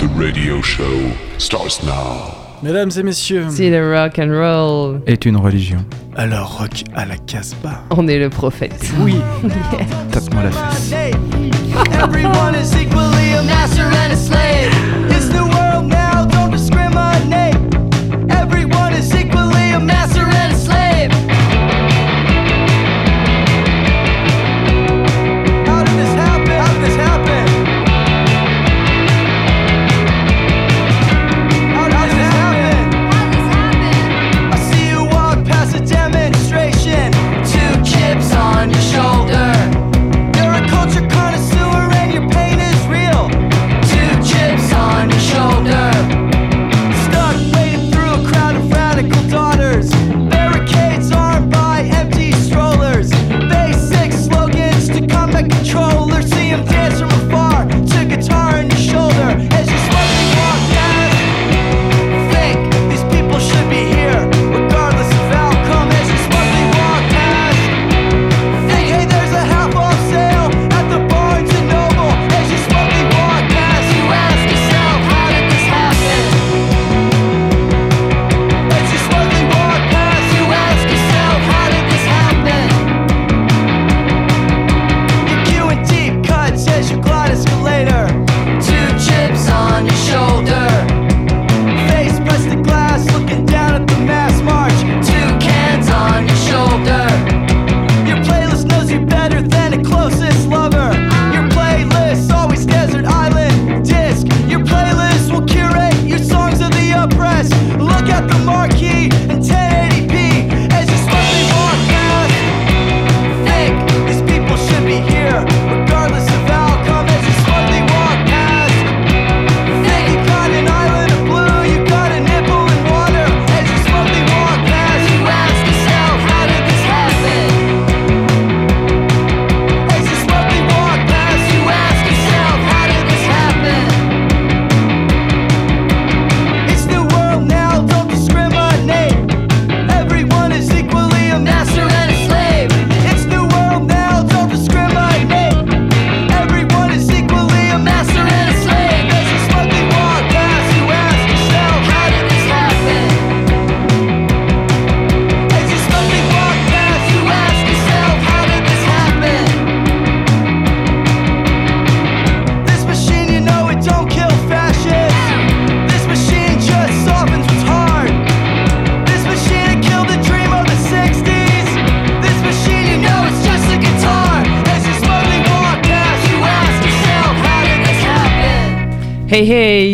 The 0.00 0.08
radio 0.16 0.62
show 0.62 1.12
starts 1.38 1.82
now. 1.82 2.34
Mesdames 2.62 2.90
et 2.98 3.02
messieurs, 3.02 3.46
Si 3.50 3.70
le 3.70 3.94
rock 3.94 4.18
and 4.18 4.30
roll, 4.30 5.00
Est 5.06 5.24
une 5.26 5.36
religion. 5.36 5.78
alors 6.16 6.58
rock 6.58 6.84
à 6.94 7.04
la 7.06 7.16
Casbah. 7.16 7.82
on 7.90 8.06
est 8.08 8.18
le 8.18 8.30
prophète. 8.30 8.74
Oui, 9.00 9.16
Tape-moi 10.12 10.42
la 10.44 10.50
fesse. 10.50 10.92
Everyone 12.02 12.54
is 12.54 12.74
equally 12.74 13.34
a 13.38 13.42
master 13.42 13.84
and 13.86 14.12
a 14.12 14.16
slave. 14.16 14.89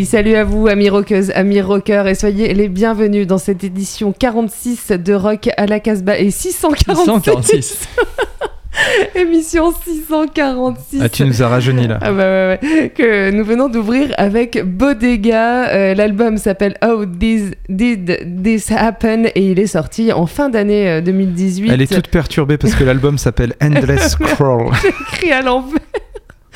Salut 0.06 0.37
à 0.37 0.44
vous 0.44 0.69
amis 0.69 0.89
rockeuses, 0.89 1.33
amis 1.34 1.61
rockers 1.61 2.06
et 2.06 2.15
soyez 2.15 2.55
les 2.55 2.69
bienvenus 2.69 3.27
dans 3.27 3.39
cette 3.39 3.65
édition 3.65 4.12
46 4.12 4.93
de 4.93 5.15
Rock 5.15 5.49
à 5.56 5.67
la 5.67 5.81
Casbah 5.81 6.17
et 6.19 6.31
646. 6.31 7.05
146. 7.05 7.89
Émission 9.17 9.72
646. 9.72 11.00
Ah, 11.03 11.09
tu 11.09 11.25
nous 11.25 11.43
as 11.43 11.49
rajeuni 11.49 11.89
là. 11.89 11.99
Ah 12.03 12.12
bah 12.12 12.19
ouais, 12.19 12.59
ouais. 12.62 12.93
Que 12.94 13.31
nous 13.31 13.44
venons 13.44 13.69
d'ouvrir 13.69 14.15
avec 14.19 14.62
Bodega. 14.65 15.69
Euh, 15.71 15.94
L'album 15.94 16.37
s'appelle 16.37 16.77
How 16.84 17.06
This 17.06 17.50
Did 17.69 18.43
This 18.44 18.71
Happen 18.71 19.27
et 19.34 19.50
il 19.50 19.59
est 19.59 19.67
sorti 19.67 20.12
en 20.12 20.27
fin 20.27 20.50
d'année 20.50 20.88
euh, 20.88 21.00
2018. 21.00 21.71
Elle 21.73 21.83
est 21.83 21.93
toute 21.93 22.09
perturbée 22.09 22.59
parce 22.59 22.75
que 22.75 22.84
l'album 22.84 23.19
s'appelle 23.19 23.55
Endless 23.62 24.11
Scroll. 24.21 24.73
écrit 25.12 25.33
à 25.33 25.43
l'envers. 25.43 25.81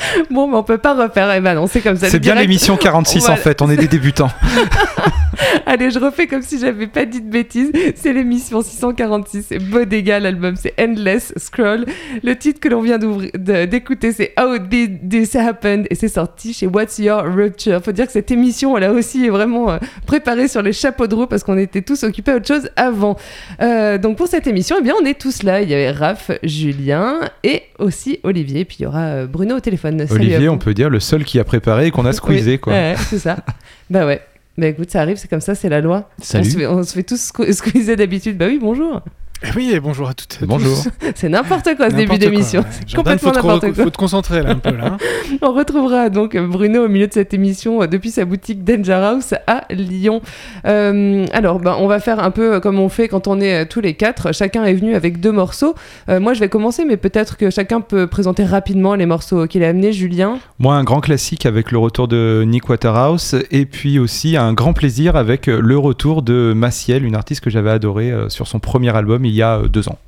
Bon, 0.30 0.46
mais 0.48 0.56
on 0.56 0.62
peut 0.62 0.78
pas 0.78 0.94
refaire. 0.94 1.32
Eh 1.34 1.40
ben 1.40 1.54
non, 1.54 1.66
c'est 1.66 1.80
comme 1.80 1.96
ça. 1.96 2.08
C'est 2.08 2.18
bien 2.18 2.34
l'émission 2.34 2.76
46 2.76 3.28
en 3.28 3.36
fait, 3.36 3.62
on 3.62 3.70
est 3.70 3.76
des 3.76 3.88
débutants. 3.88 4.30
Allez, 5.66 5.90
je 5.90 5.98
refais 5.98 6.26
comme 6.26 6.42
si 6.42 6.58
j'avais 6.58 6.86
pas 6.86 7.04
dit 7.04 7.20
de 7.20 7.30
bêtises. 7.30 7.72
C'est 7.94 8.12
l'émission 8.12 8.62
646. 8.62 9.46
C'est 9.48 9.58
Bodega, 9.58 10.20
l'album 10.20 10.54
c'est 10.56 10.74
Endless 10.80 11.32
Scroll. 11.36 11.86
Le 12.22 12.36
titre 12.36 12.60
que 12.60 12.68
l'on 12.68 12.80
vient 12.80 12.98
d'écouter 12.98 14.12
c'est 14.12 14.32
How 14.38 14.58
Did 14.58 15.08
This 15.08 15.36
Happen? 15.36 15.84
Et 15.90 15.94
c'est 15.94 16.08
sorti 16.08 16.52
chez 16.52 16.66
What's 16.66 16.98
Your 16.98 17.22
Rupture. 17.24 17.82
Faut 17.82 17.92
dire 17.92 18.06
que 18.06 18.12
cette 18.12 18.30
émission, 18.30 18.76
elle 18.76 18.84
a 18.84 18.92
aussi 18.92 19.28
vraiment 19.28 19.70
euh, 19.70 19.78
préparé 20.06 20.48
sur 20.48 20.62
les 20.62 20.72
chapeaux 20.72 21.06
de 21.06 21.14
roue 21.14 21.26
parce 21.26 21.42
qu'on 21.42 21.58
était 21.58 21.82
tous 21.82 22.02
occupés 22.04 22.32
à 22.32 22.36
autre 22.36 22.46
chose 22.48 22.70
avant. 22.76 23.16
Euh, 23.62 23.98
donc 23.98 24.16
pour 24.16 24.26
cette 24.26 24.46
émission, 24.46 24.76
eh 24.78 24.82
bien, 24.82 24.94
on 25.00 25.04
est 25.04 25.18
tous 25.18 25.42
là. 25.42 25.62
Il 25.62 25.70
y 25.70 25.74
avait 25.74 25.90
Raph, 25.90 26.30
Julien 26.42 27.20
et 27.44 27.62
aussi 27.78 28.20
Olivier. 28.22 28.64
Puis 28.64 28.78
il 28.80 28.82
y 28.84 28.86
aura 28.86 29.04
euh, 29.04 29.26
Bruno 29.26 29.56
au 29.56 29.60
téléphone. 29.60 29.89
Olivier, 30.10 30.48
on 30.48 30.58
peut 30.58 30.74
dire 30.74 30.90
le 30.90 31.00
seul 31.00 31.24
qui 31.24 31.38
a 31.38 31.44
préparé 31.44 31.86
et 31.86 31.90
qu'on 31.90 32.04
a 32.06 32.12
squeezé 32.12 32.52
Oui, 32.52 32.58
quoi. 32.58 32.72
ouais, 32.72 32.94
c'est 33.08 33.18
ça. 33.18 33.36
bah 33.90 34.06
ouais. 34.06 34.20
Bah 34.58 34.66
écoute, 34.66 34.90
ça 34.90 35.00
arrive, 35.00 35.16
c'est 35.16 35.28
comme 35.28 35.40
ça, 35.40 35.54
c'est 35.54 35.68
la 35.68 35.80
loi. 35.80 36.10
Salut. 36.20 36.44
On 36.46 36.50
se 36.50 36.56
fait, 36.58 36.66
on 36.66 36.82
se 36.82 36.92
fait 36.92 37.02
tous 37.02 37.30
sque- 37.32 37.52
squeezer 37.52 37.96
d'habitude. 37.96 38.36
Bah 38.36 38.46
oui, 38.48 38.58
bonjour. 38.60 39.00
Eh 39.42 39.48
oui, 39.56 39.70
et 39.72 39.80
bonjour 39.80 40.06
à 40.06 40.12
toutes 40.12 40.36
et 40.40 40.44
à 40.44 40.46
Bonjour. 40.46 40.76
tous. 40.82 40.90
C'est 41.14 41.30
n'importe 41.30 41.74
quoi 41.76 41.88
ce 41.88 41.94
début 41.96 42.18
d'émission. 42.18 42.60
ouais. 42.60 42.66
C'est 42.70 42.88
Jordan, 42.90 43.14
complètement 43.18 43.28
faut 43.28 43.32
te 43.32 43.46
n'importe 43.46 43.74
quoi. 43.74 43.84
Faut 43.84 43.90
te 43.90 43.96
concentrer 43.96 44.42
là 44.42 44.50
un 44.50 44.56
peu 44.58 44.76
là. 44.76 44.84
hein. 44.84 44.96
On 45.42 45.52
retrouvera 45.54 46.10
donc 46.10 46.36
Bruno 46.36 46.84
au 46.84 46.88
milieu 46.88 47.06
de 47.06 47.12
cette 47.14 47.32
émission 47.32 47.80
euh, 47.82 47.86
depuis 47.86 48.10
sa 48.10 48.26
boutique 48.26 48.64
Danger 48.64 48.92
House 48.92 49.32
à 49.46 49.64
Lyon. 49.70 50.20
Euh, 50.66 51.24
alors, 51.32 51.58
ben, 51.58 51.74
on 51.78 51.86
va 51.86 52.00
faire 52.00 52.20
un 52.22 52.30
peu 52.30 52.60
comme 52.60 52.78
on 52.78 52.90
fait 52.90 53.08
quand 53.08 53.28
on 53.28 53.40
est 53.40 53.62
euh, 53.62 53.64
tous 53.68 53.80
les 53.80 53.94
quatre. 53.94 54.34
Chacun 54.34 54.64
est 54.64 54.74
venu 54.74 54.94
avec 54.94 55.20
deux 55.20 55.32
morceaux. 55.32 55.74
Euh, 56.10 56.20
moi, 56.20 56.34
je 56.34 56.40
vais 56.40 56.50
commencer, 56.50 56.84
mais 56.84 56.98
peut-être 56.98 57.38
que 57.38 57.48
chacun 57.48 57.80
peut 57.80 58.06
présenter 58.06 58.44
rapidement 58.44 58.94
les 58.94 59.06
morceaux 59.06 59.46
qu'il 59.46 59.64
a 59.64 59.68
amenés. 59.68 59.92
Julien. 59.94 60.38
Moi, 60.58 60.74
un 60.74 60.84
grand 60.84 61.00
classique 61.00 61.46
avec 61.46 61.72
le 61.72 61.78
retour 61.78 62.08
de 62.08 62.44
Nick 62.46 62.68
Waterhouse 62.68 63.36
et 63.50 63.64
puis 63.64 63.98
aussi 63.98 64.36
un 64.36 64.52
grand 64.52 64.74
plaisir 64.74 65.16
avec 65.16 65.46
le 65.46 65.78
retour 65.78 66.20
de 66.22 66.52
Maciel, 66.54 67.04
une 67.06 67.14
artiste 67.16 67.40
que 67.42 67.48
j'avais 67.48 67.70
adorée 67.70 68.10
euh, 68.12 68.28
sur 68.28 68.46
son 68.46 68.58
premier 68.58 68.94
album 68.94 69.24
il 69.30 69.36
y 69.36 69.42
a 69.42 69.58
euh, 69.58 69.68
deux 69.68 69.88
ans. 69.88 69.98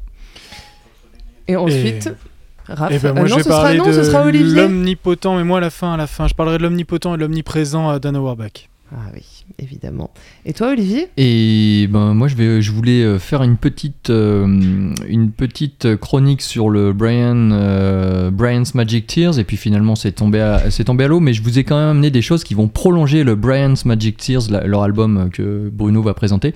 Et 1.49 1.57
ensuite, 1.57 2.11
Raph. 2.69 2.93
Eh 2.95 2.99
ben 2.99 3.13
moi 3.13 3.23
Euh, 3.23 3.27
je 3.27 3.33
non, 3.33 3.39
ce 3.39 3.45
sera, 3.45 3.63
parler 3.63 3.79
non, 3.79 3.85
ce 3.93 4.05
sera 4.05 4.23
de 4.23 4.29
Olivier. 4.29 4.63
l'omnipotent, 4.63 5.37
mais 5.37 5.45
moi 5.45 5.59
à 5.59 5.61
la 5.61 5.71
fin, 5.71 5.95
à 5.95 5.97
la 5.97 6.07
fin, 6.07 6.29
je 6.29 6.35
parlerai 6.35 6.59
de 6.59 6.63
l'omnipotent 6.63 7.15
et 7.15 7.17
de 7.17 7.23
l'omniprésent 7.23 7.89
à 7.89 7.99
Dan 7.99 8.17
Auerbach. 8.17 8.69
Ah 8.95 9.11
oui, 9.15 9.23
évidemment. 9.59 10.11
Et 10.45 10.53
toi, 10.53 10.73
Olivier? 10.73 11.09
Et 11.17 11.89
ben 11.91 12.13
moi 12.13 12.29
je 12.29 12.35
vais, 12.37 12.61
je 12.61 12.71
voulais 12.73 13.03
euh, 13.03 13.19
faire 13.19 13.43
une 13.43 13.57
petite, 13.57 14.11
euh, 14.11 14.45
une 15.09 15.31
petite 15.31 15.97
chronique 15.97 16.43
sur 16.43 16.69
le 16.69 16.93
Brian, 16.93 17.51
euh, 17.53 18.31
Brian's 18.31 18.75
Magic 18.75 19.07
Tears 19.07 19.39
et 19.39 19.45
puis 19.45 19.57
finalement 19.57 19.95
c'est 19.95 20.13
tombé, 20.13 20.41
à, 20.41 20.71
c'est 20.71 20.85
tombé 20.85 21.05
à 21.05 21.09
l'eau. 21.09 21.21
Mais 21.21 21.33
je 21.33 21.43
vous 21.43 21.59
ai 21.59 21.65
quand 21.65 21.79
même 21.79 21.89
amené 21.89 22.11
des 22.11 22.21
choses 22.23 22.45
qui 22.45 22.53
vont 22.53 22.69
prolonger 22.69 23.25
le 23.25 23.35
Brian's 23.35 23.87
Magic 23.87 24.19
Tears, 24.19 24.51
la- 24.51 24.67
leur 24.67 24.83
album 24.83 25.31
que 25.33 25.71
Bruno 25.73 26.03
va 26.03 26.13
présenter, 26.13 26.53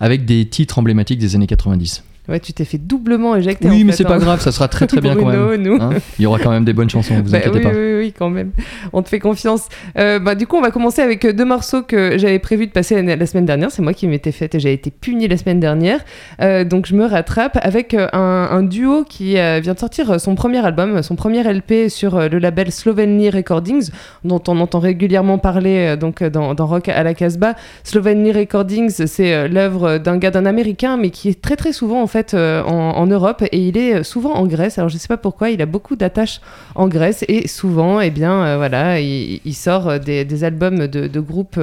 avec 0.00 0.24
des 0.24 0.44
titres 0.46 0.78
emblématiques 0.78 1.20
des 1.20 1.36
années 1.36 1.46
90. 1.46 2.02
Ouais, 2.28 2.40
tu 2.40 2.52
t'es 2.52 2.64
fait 2.64 2.78
doublement 2.78 3.36
éjecter. 3.36 3.68
oui, 3.68 3.84
mais 3.84 3.92
c'est 3.92 4.02
pas 4.04 4.14
hein. 4.16 4.18
grave, 4.18 4.40
ça 4.40 4.50
sera 4.50 4.66
très 4.66 4.86
très 4.88 5.00
bien 5.00 5.14
quand 5.14 5.26
même. 5.26 5.62
nous. 5.62 5.78
Hein 5.80 5.90
Il 6.18 6.22
y 6.22 6.26
aura 6.26 6.38
quand 6.40 6.50
même 6.50 6.64
des 6.64 6.72
bonnes 6.72 6.90
chansons, 6.90 7.14
vous 7.22 7.30
Bah 7.30 7.38
inquiétez 7.38 7.58
oui, 7.58 7.62
pas. 7.62 7.70
oui, 7.70 7.94
oui, 7.98 8.12
quand 8.18 8.30
même. 8.30 8.50
On 8.92 9.02
te 9.02 9.08
fait 9.08 9.20
confiance. 9.20 9.68
Euh, 9.96 10.18
bah, 10.18 10.34
du 10.34 10.46
coup, 10.48 10.56
on 10.56 10.60
va 10.60 10.72
commencer 10.72 11.02
avec 11.02 11.24
euh, 11.24 11.32
deux 11.32 11.44
morceaux 11.44 11.82
que 11.82 12.18
j'avais 12.18 12.40
prévu 12.40 12.66
de 12.66 12.72
passer 12.72 13.00
la, 13.00 13.14
la 13.14 13.26
semaine 13.26 13.44
dernière. 13.44 13.70
C'est 13.70 13.82
moi 13.82 13.92
qui 13.94 14.08
m'étais 14.08 14.32
faite 14.32 14.56
et 14.56 14.60
j'ai 14.60 14.72
été 14.72 14.90
punie 14.90 15.28
la 15.28 15.36
semaine 15.36 15.60
dernière. 15.60 16.00
Euh, 16.40 16.64
donc, 16.64 16.86
je 16.86 16.94
me 16.96 17.04
rattrape 17.04 17.58
avec 17.62 17.94
un, 17.94 18.08
un 18.12 18.62
duo 18.64 19.04
qui 19.08 19.38
euh, 19.38 19.60
vient 19.62 19.74
de 19.74 19.78
sortir 19.78 20.20
son 20.20 20.34
premier 20.34 20.64
album, 20.66 21.02
son 21.04 21.14
premier 21.14 21.44
LP 21.44 21.88
sur 21.88 22.18
le 22.28 22.38
label 22.38 22.72
Slovenly 22.72 23.30
Recordings, 23.30 23.90
dont 24.24 24.42
on 24.48 24.58
entend 24.58 24.80
régulièrement 24.80 25.38
parler 25.38 25.96
donc, 25.96 26.24
dans, 26.24 26.54
dans 26.54 26.66
Rock 26.66 26.88
à 26.88 27.04
la 27.04 27.14
Casbah. 27.14 27.54
Slovenly 27.84 28.32
Recordings, 28.32 29.06
c'est 29.06 29.48
l'œuvre 29.48 29.98
d'un 29.98 30.16
gars, 30.16 30.32
d'un 30.32 30.46
américain, 30.46 30.96
mais 30.96 31.10
qui 31.10 31.28
est 31.28 31.40
très 31.40 31.54
très 31.54 31.72
souvent 31.72 32.02
en 32.02 32.06
fait 32.08 32.15
euh, 32.34 32.62
en, 32.62 33.06
Europe 33.06 33.42
et 33.52 33.58
il 33.58 33.76
est 33.76 33.96
euh, 33.96 34.02
souvent 34.02 34.34
en 34.34 34.46
Grèce. 34.46 34.78
Alors 34.78 34.88
je 34.88 34.96
sais 34.96 35.08
pas 35.08 35.16
pourquoi, 35.16 35.50
il 35.50 35.60
a 35.62 35.66
beaucoup 35.66 35.96
d'attaches 35.96 36.40
en 36.74 36.88
Grèce 36.88 37.24
et 37.28 37.46
souvent, 37.48 38.00
eh 38.00 38.10
bien, 38.10 38.44
euh, 38.44 38.56
voilà, 38.56 39.00
il, 39.00 39.54
sort 39.54 40.00
des, 40.00 40.44
albums 40.44 40.86
de 40.86 41.20
groupes 41.20 41.58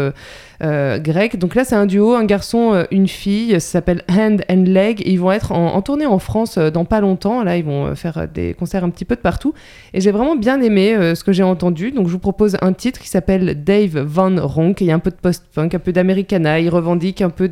euh, 0.63 0.97
grecs. 0.99 1.37
Donc 1.37 1.55
là, 1.55 1.63
c'est 1.63 1.75
un 1.75 1.85
duo, 1.85 2.13
un 2.13 2.25
garçon, 2.25 2.73
euh, 2.73 2.83
une 2.91 3.07
fille. 3.07 3.51
Ça 3.53 3.59
s'appelle 3.59 4.03
Hand 4.09 4.43
and 4.49 4.63
Leg. 4.65 5.01
Ils 5.05 5.19
vont 5.19 5.31
être 5.31 5.51
en, 5.51 5.81
tournée 5.81 6.05
en 6.05 6.19
France 6.19 6.57
euh, 6.57 6.69
dans 6.71 6.85
pas 6.85 7.01
longtemps. 7.01 7.43
Là, 7.43 7.57
ils 7.57 7.63
vont 7.63 7.95
faire 7.95 8.27
des 8.27 8.53
concerts 8.53 8.83
un 8.83 8.89
petit 8.89 9.05
peu 9.05 9.15
de 9.15 9.21
partout. 9.21 9.53
Et 9.93 10.01
j'ai 10.01 10.11
vraiment 10.11 10.35
bien 10.35 10.61
aimé 10.61 10.95
ce 11.15 11.23
que 11.23 11.31
j'ai 11.31 11.43
entendu. 11.43 11.91
Donc 11.91 12.07
je 12.07 12.11
vous 12.13 12.19
propose 12.19 12.57
un 12.61 12.73
titre 12.73 12.99
qui 12.99 13.07
s'appelle 13.09 13.63
Dave 13.63 13.99
Van 13.99 14.35
Ronk. 14.37 14.81
Il 14.81 14.87
y 14.87 14.91
a 14.91 14.95
un 14.95 14.99
peu 14.99 15.11
de 15.11 15.15
post-punk, 15.15 15.75
un 15.75 15.79
peu 15.79 15.91
d'Americana. 15.91 16.59
Il 16.59 16.69
revendique 16.69 17.21
un 17.21 17.29
peu 17.29 17.49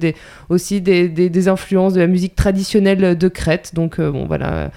aussi 0.49 0.81
des, 0.81 1.09
des- 1.09 1.47
influences 1.47 1.93
de 1.93 1.99
la 1.99 2.07
musique 2.07 2.35
traditionnelle 2.35 3.17
de 3.17 3.27
Crète. 3.27 3.71
Donc 3.73 3.99
bon, 3.99 4.25
voilà 4.25 4.71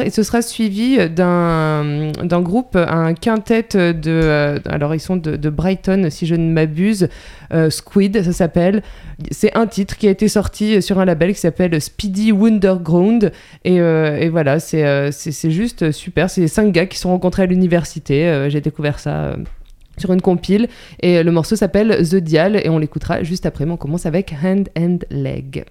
Et 0.00 0.10
ce 0.10 0.22
sera 0.22 0.42
suivi 0.42 0.96
d'un 1.10 2.40
groupe, 2.40 2.76
un 2.76 3.14
quintet 3.14 3.64
de. 3.72 3.96
euh, 4.06 4.58
alors, 4.66 4.94
ils 4.94 5.00
sont 5.00 5.16
de, 5.16 5.50
Brighton, 5.50 6.08
si 6.10 6.26
je 6.26 6.34
ne 6.36 6.52
m'abuse. 6.52 7.08
euh, 7.52 7.68
Squid, 7.70 8.22
ça 8.22 8.32
s'appelle. 8.32 8.82
C'est 9.30 9.56
un 9.56 9.66
titre 9.66 9.96
qui 9.96 10.06
a 10.06 10.10
été 10.10 10.28
sorti 10.28 10.80
sur 10.82 10.98
un 11.00 11.04
label 11.04 11.32
qui 11.32 11.40
s'appelle 11.40 11.80
Speedy 11.80 12.30
Wonderground. 12.32 13.32
Et, 13.64 13.80
euh, 13.80 14.28
voilà, 14.30 14.60
c'est 14.60 15.10
juste 15.50 15.90
super. 15.90 16.30
C'est 16.30 16.46
cinq 16.48 16.72
gars 16.72 16.86
qui 16.86 16.96
se 16.96 17.02
sont 17.02 17.10
rencontrés 17.10 17.42
à 17.42 17.46
l'université. 17.46 18.46
J'ai 18.48 18.60
découvert 18.60 18.98
ça. 18.98 19.36
sur 19.98 20.12
une 20.12 20.20
compile 20.20 20.68
et 21.00 21.22
le 21.22 21.32
morceau 21.32 21.56
s'appelle 21.56 22.06
The 22.06 22.16
Dial 22.16 22.60
et 22.62 22.68
on 22.68 22.78
l'écoutera 22.78 23.22
juste 23.22 23.46
après 23.46 23.64
mais 23.64 23.72
on 23.72 23.76
commence 23.78 24.04
avec 24.04 24.34
Hand 24.44 24.68
and 24.78 24.98
Leg 25.10 25.64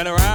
and 0.00 0.08
around. 0.08 0.29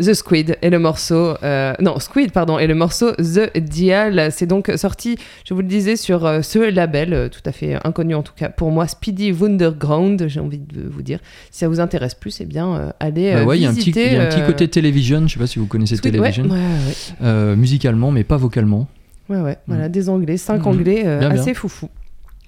The 0.00 0.14
Squid 0.14 0.56
et 0.62 0.70
le 0.70 0.78
morceau. 0.78 1.34
euh, 1.42 1.74
non, 1.80 1.98
Squid, 1.98 2.32
pardon, 2.32 2.58
et 2.58 2.66
le 2.66 2.74
morceau 2.74 3.12
The 3.12 3.56
Dial. 3.58 4.30
C'est 4.32 4.46
donc 4.46 4.70
sorti, 4.76 5.16
je 5.46 5.52
vous 5.54 5.60
le 5.60 5.66
disais, 5.66 5.96
sur 5.96 6.24
euh, 6.26 6.42
ce 6.42 6.58
label, 6.58 7.12
euh, 7.12 7.28
tout 7.28 7.40
à 7.44 7.52
fait 7.52 7.76
inconnu 7.84 8.14
en 8.14 8.22
tout 8.22 8.32
cas 8.34 8.48
pour 8.48 8.70
moi, 8.70 8.86
Speedy 8.86 9.32
Wonderground, 9.32 10.26
j'ai 10.28 10.40
envie 10.40 10.58
de 10.58 10.82
vous 10.88 11.02
dire. 11.02 11.18
Si 11.50 11.58
ça 11.60 11.68
vous 11.68 11.80
intéresse 11.80 12.14
plus, 12.14 12.40
eh 12.40 12.44
bien, 12.46 12.92
allez 13.00 13.32
Bah 13.34 13.44
ouais, 13.44 13.58
il 13.58 13.62
y 13.62 13.66
a 13.66 13.68
un 13.68 13.72
petit, 13.72 13.80
visiter. 13.80 14.06
il 14.06 14.12
y 14.14 14.16
a 14.16 14.22
un 14.22 14.26
petit 14.28 14.44
côté 14.46 14.68
télévision, 14.68 15.26
je 15.26 15.34
sais 15.34 15.38
pas 15.38 15.46
si 15.46 15.58
vous 15.58 15.66
connaissez 15.66 15.96
Squid, 15.96 16.12
télévision, 16.14 16.44
ouais, 16.44 17.26
ouais, 17.26 17.56
musicalement, 17.56 18.10
mais 18.10 18.24
pas 18.24 18.36
vocalement. 18.36 18.88
ouais, 19.28 19.40
ouais, 19.40 19.58
voilà, 19.66 19.88
des 19.88 20.08
anglais, 20.08 20.36
cinq 20.36 20.60
Mhm. 20.62 20.66
anglais 20.66 21.02
Bien, 21.02 21.18
bien. 21.18 21.30
assez 21.30 21.54
foufou. 21.54 21.88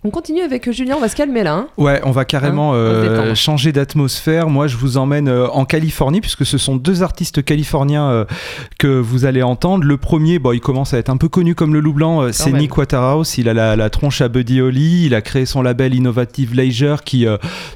On 0.04 0.10
continue 0.10 0.40
avec 0.40 0.66
euh, 0.66 0.72
Julien, 0.72 0.96
on 0.96 1.00
va 1.00 1.08
se 1.08 1.14
calmer 1.14 1.44
là. 1.44 1.54
hein. 1.54 1.68
Ouais, 1.78 2.00
on 2.04 2.10
va 2.10 2.24
carrément 2.24 2.72
Hein, 2.72 2.76
euh, 2.76 3.34
changer 3.36 3.70
d'atmosphère. 3.70 4.48
Moi, 4.48 4.66
je 4.66 4.76
vous 4.76 4.96
emmène 4.96 5.28
euh, 5.28 5.46
en 5.50 5.64
Californie 5.64 6.20
puisque 6.20 6.44
ce 6.44 6.58
sont 6.58 6.74
deux 6.74 7.04
artistes 7.04 7.44
californiens 7.44 8.08
euh, 8.10 8.24
que 8.80 8.88
vous 8.88 9.24
allez 9.26 9.42
entendre. 9.44 9.84
Le 9.84 9.96
premier, 9.96 10.40
bon, 10.40 10.50
il 10.52 10.60
commence 10.60 10.92
à 10.92 10.98
être 10.98 11.08
un 11.08 11.16
peu 11.16 11.28
connu 11.28 11.54
comme 11.54 11.72
le 11.72 11.78
loup 11.80 11.92
blanc, 11.92 12.32
c'est. 12.32 12.50
Nick 12.52 12.76
Waterhouse. 12.76 13.38
Il 13.38 13.48
a 13.48 13.54
la, 13.54 13.76
la 13.76 13.90
tronche 13.90 14.20
à 14.22 14.28
Buddy 14.28 14.60
Holly. 14.60 15.06
Il 15.06 15.14
a 15.14 15.22
créé 15.22 15.46
son 15.46 15.62
label 15.62 15.94
Innovative 15.94 16.54
Leisure 16.54 17.02
qui 17.04 17.26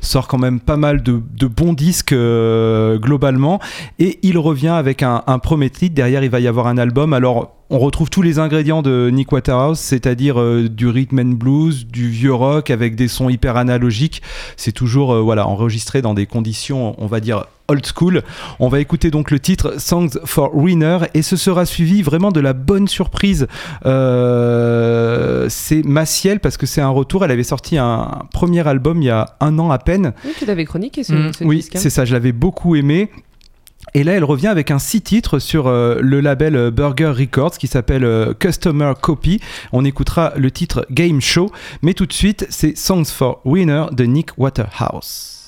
sort 0.01 0.27
quand 0.27 0.39
même 0.39 0.59
pas 0.59 0.77
mal 0.77 1.03
de, 1.05 1.21
de 1.39 1.47
bons 1.47 1.75
disques 1.75 2.13
globalement. 2.13 3.61
Et 3.99 4.19
il 4.23 4.39
revient 4.39 4.69
avec 4.69 5.03
un, 5.03 5.23
un 5.27 5.39
premier 5.39 5.71
titre. 5.71 5.95
Derrière, 5.95 6.25
il 6.25 6.31
va 6.31 6.41
y 6.41 6.49
avoir 6.49 6.67
un 6.67 6.79
album. 6.79 7.13
Alors, 7.13 7.53
on 7.71 7.79
retrouve 7.79 8.11
tous 8.11 8.23
les 8.23 8.39
ingrédients 8.39 8.83
de 8.83 9.11
Nick 9.13 9.33
Waterhouse, 9.33 9.79
c'est-à-dire 9.79 10.41
euh, 10.41 10.69
du 10.69 10.87
rhythm 10.89 11.19
and 11.19 11.35
blues, 11.35 11.87
du 11.87 12.09
vieux 12.09 12.33
rock 12.35 12.71
avec 12.71 12.95
des 12.95 13.09
sons 13.09 13.29
hyper 13.29 13.57
analogiques. 13.57 14.23
C'est 14.57 14.73
toujours 14.73 15.13
euh, 15.13 15.21
voilà 15.21 15.47
enregistré 15.49 16.03
dans 16.03 16.15
des 16.15 16.27
conditions, 16.27 16.95
on 16.99 17.07
va 17.07 17.21
dire 17.21 17.47
old 17.69 17.85
school. 17.85 18.23
On 18.61 18.69
va 18.69 18.79
écouter 18.79 19.11
donc 19.11 19.33
le 19.33 19.41
titre 19.41 19.81
Songs 19.81 20.11
for 20.25 20.55
Winner 20.57 20.99
et 21.15 21.23
ce 21.23 21.37
sera 21.37 21.67
suivi 21.67 22.03
vraiment 22.03 22.31
de 22.31 22.39
la 22.39 22.53
bonne 22.53 22.87
surprise. 22.87 23.49
Euh, 23.85 25.47
c'est 25.49 25.83
Maciel 25.85 26.39
parce 26.41 26.57
que 26.57 26.67
c'est 26.67 26.81
un 26.81 26.89
retour. 26.91 27.25
Elle 27.25 27.33
avait 27.33 27.43
sorti 27.43 27.79
un 27.79 28.23
premier 28.33 28.67
album 28.67 29.03
il 29.03 29.07
y 29.07 29.11
a 29.11 29.35
un 29.41 29.59
an 29.59 29.71
à 29.71 29.79
peine. 29.79 30.13
Oui, 30.25 30.33
tu 30.39 30.45
l'avais 30.47 30.65
chroniqué 30.65 31.03
ce, 31.03 31.13
Mm, 31.13 31.33
ce 31.33 31.45
Oui, 31.45 31.65
hein. 31.67 31.79
c'est 31.81 31.91
ça, 31.91 32.05
je 32.05 32.13
l'avais 32.13 32.33
beaucoup 32.33 32.77
aimé. 32.77 33.11
Et 33.95 34.05
là, 34.05 34.13
elle 34.13 34.25
revient 34.25 34.49
avec 34.49 34.71
un 34.71 34.79
six 34.79 35.01
titres 35.01 35.39
sur 35.39 35.67
euh, 35.67 35.99
le 36.01 36.21
label 36.21 36.57
euh, 36.57 36.71
Burger 36.71 37.13
Records 37.17 37.59
qui 37.59 37.67
s'appelle 37.67 38.05
euh, 38.05 38.35
Customer 38.35 38.93
Copy. 39.01 39.41
On 39.73 39.85
écoutera 39.85 40.33
le 40.37 40.51
titre 40.51 40.87
Game 40.91 41.21
Show, 41.21 41.51
mais 41.83 41.95
tout 41.95 42.07
de 42.07 42.13
suite, 42.13 42.47
c'est 42.51 42.77
Songs 42.77 43.05
for 43.05 43.41
Winner 43.45 43.87
de 43.93 44.05
Nick 44.05 44.31
Waterhouse. 44.37 45.47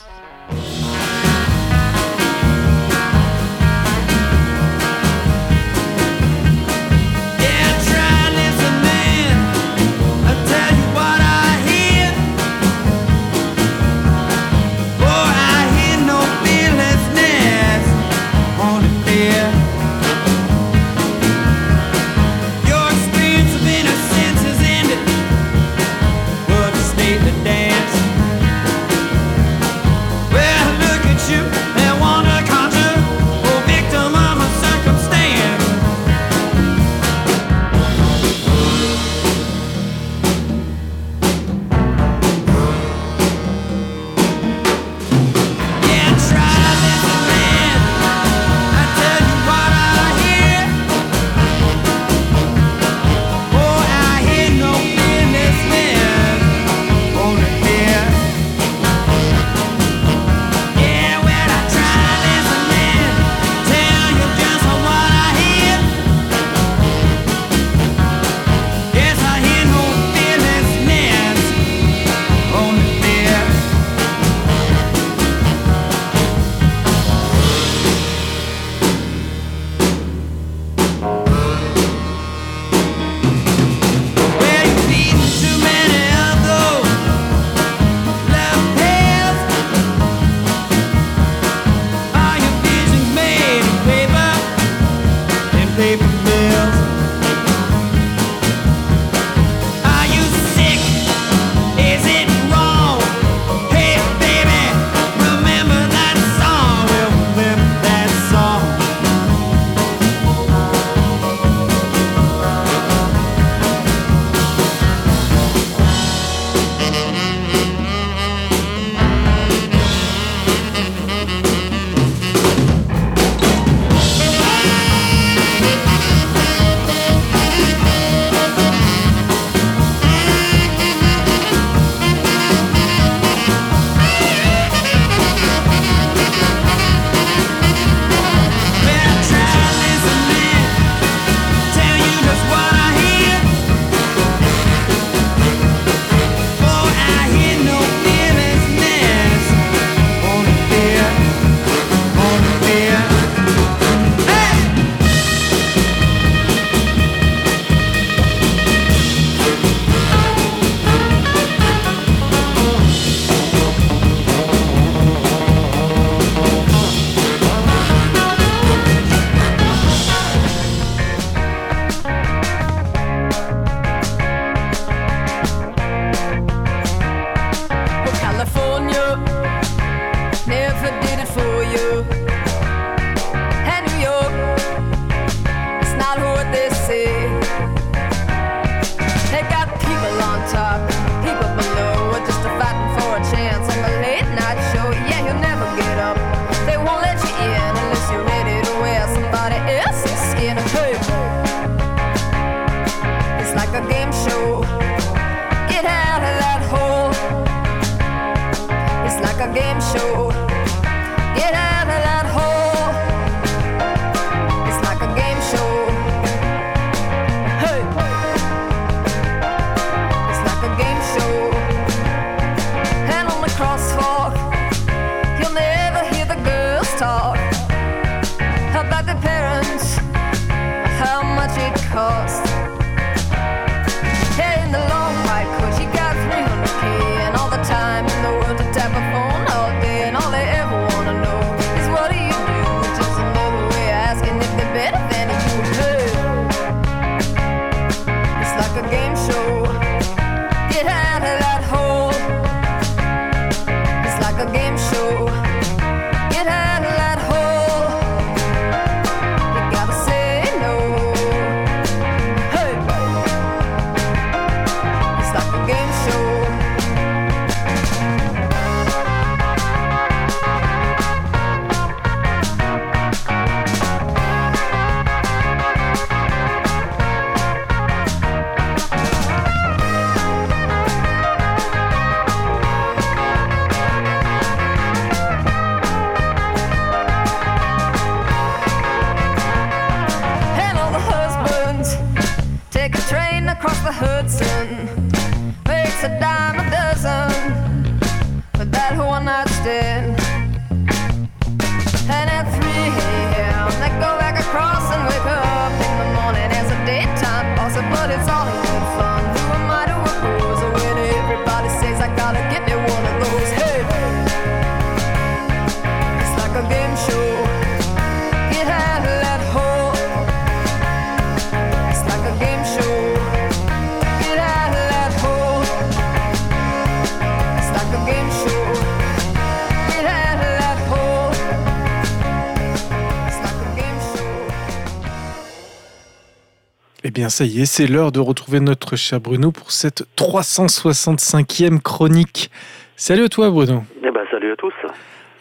Ça 337.39 337.45
y 337.45 337.63
est, 337.63 337.67
c'est 337.67 337.87
l'heure 337.87 338.11
de 338.11 338.19
retrouver 338.19 338.59
notre 338.59 338.97
cher 338.97 339.21
Bruno 339.21 339.53
pour 339.53 339.71
cette 339.71 340.03
365e 340.19 341.81
chronique. 341.81 342.51
Salut 342.97 343.27
à 343.27 343.29
toi, 343.29 343.49
Bruno. 343.51 343.83
Eh 344.03 344.11
ben, 344.11 344.27
salut 344.29 344.51
à 344.51 344.57
tous. 344.57 344.75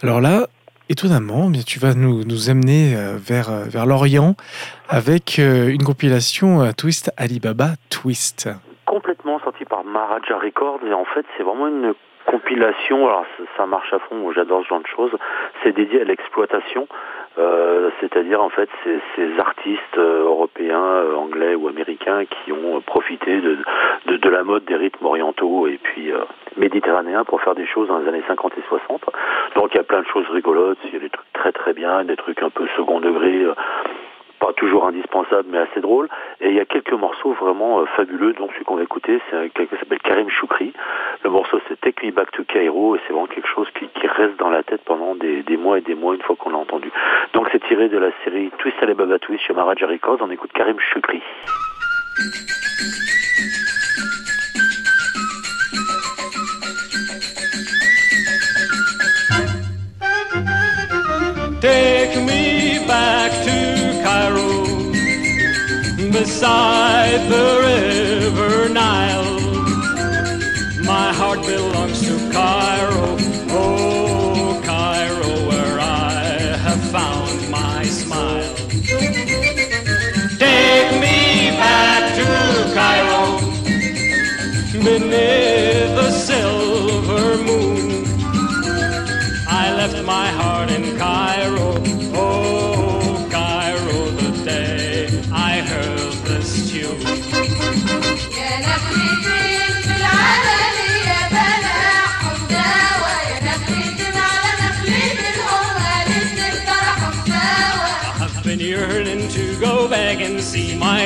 Alors 0.03 0.21
là, 0.21 0.45
étonnamment, 0.89 1.45
eh 1.47 1.53
bien, 1.53 1.63
tu 1.65 1.79
vas 1.79 1.95
nous, 1.95 2.23
nous 2.23 2.51
amener 2.51 2.93
euh, 2.95 3.17
vers, 3.17 3.49
euh, 3.49 3.63
vers 3.63 3.87
l'Orient 3.87 4.35
avec 4.89 5.39
euh, 5.39 5.69
une 5.69 5.81
compilation 5.81 6.71
Twist 6.77 7.11
Alibaba 7.17 7.69
Twist. 7.89 8.47
Complètement 8.85 9.39
sorti 9.39 9.65
par 9.65 9.83
Maharaja 9.83 10.37
Records 10.37 10.81
et 10.87 10.93
en 10.93 11.05
fait 11.05 11.25
c'est 11.35 11.41
vraiment 11.41 11.67
une 11.67 11.95
compilation, 12.27 13.07
alors 13.07 13.25
ça, 13.37 13.43
ça 13.57 13.65
marche 13.65 13.91
à 13.93 13.99
fond, 13.99 14.17
moi, 14.17 14.33
j'adore 14.35 14.61
ce 14.63 14.67
genre 14.67 14.81
de 14.81 14.87
choses, 14.87 15.17
c'est 15.63 15.71
dédié 15.71 16.01
à 16.01 16.03
l'exploitation, 16.03 16.87
euh, 17.39 17.91
c'est-à-dire 17.99 18.41
en 18.41 18.49
fait 18.49 18.69
ces, 18.83 19.39
artistes 19.39 19.97
euh, 19.97 20.23
européens, 20.23 20.83
euh, 20.83 21.15
anglais 21.15 21.53
ou 21.53 21.67
américains 21.67 22.23
qui 22.25 22.51
ont 22.51 22.81
profité 22.81 23.39
de, 23.39 24.29
la 24.29 24.43
mode 24.43 24.65
des 24.65 24.75
rythmes 24.75 25.05
orientaux 25.05 25.67
et 25.67 25.79
puis 25.81 26.11
méditerranéens 26.57 27.23
pour 27.23 27.41
faire 27.41 27.55
des 27.55 27.65
choses 27.65 27.87
dans 27.87 27.99
les 27.99 28.07
années 28.07 28.23
50 28.27 28.53
et 28.57 28.61
60. 28.67 29.01
Donc 29.55 29.69
il 29.73 29.77
y 29.77 29.79
a 29.79 29.83
plein 29.83 30.01
de 30.01 30.07
choses 30.07 30.27
rigolotes, 30.29 30.77
il 30.85 30.93
y 30.93 30.95
a 30.97 30.99
des 30.99 31.09
trucs 31.09 31.31
très 31.33 31.51
très 31.51 31.73
bien, 31.73 32.03
des 32.03 32.17
trucs 32.17 32.41
un 32.43 32.49
peu 32.49 32.67
second 32.75 32.99
degré, 32.99 33.45
pas 34.39 34.53
toujours 34.53 34.85
indispensable 34.87 35.47
mais 35.49 35.57
assez 35.59 35.81
drôle. 35.81 36.07
Et 36.41 36.49
il 36.49 36.55
y 36.55 36.59
a 36.59 36.65
quelques 36.65 36.93
morceaux 36.93 37.33
vraiment 37.33 37.79
euh, 37.81 37.85
fabuleux 37.95 38.33
dont 38.33 38.47
celui 38.53 38.65
qu'on 38.65 38.75
va 38.75 38.83
écouter 38.83 39.19
c'est 39.29 39.35
un- 39.37 39.49
quelqu'un 39.49 39.75
qui 39.75 39.79
s'appelle 39.79 39.99
Karim 39.99 40.29
Choukri. 40.29 40.73
Le 41.23 41.29
morceau 41.29 41.59
c'est 41.67 41.79
Take 41.81 42.05
Me 42.05 42.11
Back 42.11 42.31
to 42.31 42.43
Cairo 42.43 42.95
et 42.95 42.99
c'est 43.05 43.13
vraiment 43.13 43.27
quelque 43.27 43.47
chose 43.49 43.67
qui, 43.77 43.87
reste 44.07 44.37
dans 44.39 44.49
la 44.49 44.63
tête 44.63 44.81
pendant 44.85 45.15
des, 45.15 45.43
mois 45.57 45.77
et 45.77 45.81
des 45.81 45.93
mois 45.95 46.15
une 46.15 46.21
fois 46.21 46.35
qu'on 46.37 46.49
l'a 46.49 46.57
entendu. 46.57 46.89
Donc 47.33 47.49
c'est 47.51 47.63
tiré 47.67 47.89
de 47.89 47.97
la 47.97 48.09
série 48.23 48.49
Twist 48.57 48.77
Alibaba 48.81 49.19
Twist 49.19 49.43
chez 49.43 49.53
Maharaja 49.53 49.85
Records. 49.85 50.17
On 50.21 50.31
écoute 50.31 50.51
Karim 50.53 50.79
Choukri 50.79 51.21
beside 66.47 67.23
the 67.33 67.47
river 67.67 68.69
Nile. 68.69 69.39
My 70.93 71.11
heart 71.19 71.41
belongs 71.45 71.99
to 72.07 72.15
Cairo, 72.31 73.17
oh 73.49 74.61
Cairo, 74.63 75.31
where 75.49 75.79
I 75.79 76.23
have 76.65 76.81
found 76.95 77.35
my 77.51 77.83
smile. 77.83 78.55
Take 80.45 80.91
me 81.05 81.19
back 81.63 82.03
to 82.19 82.27
Cairo, 82.77 83.23
beneath 84.85 85.66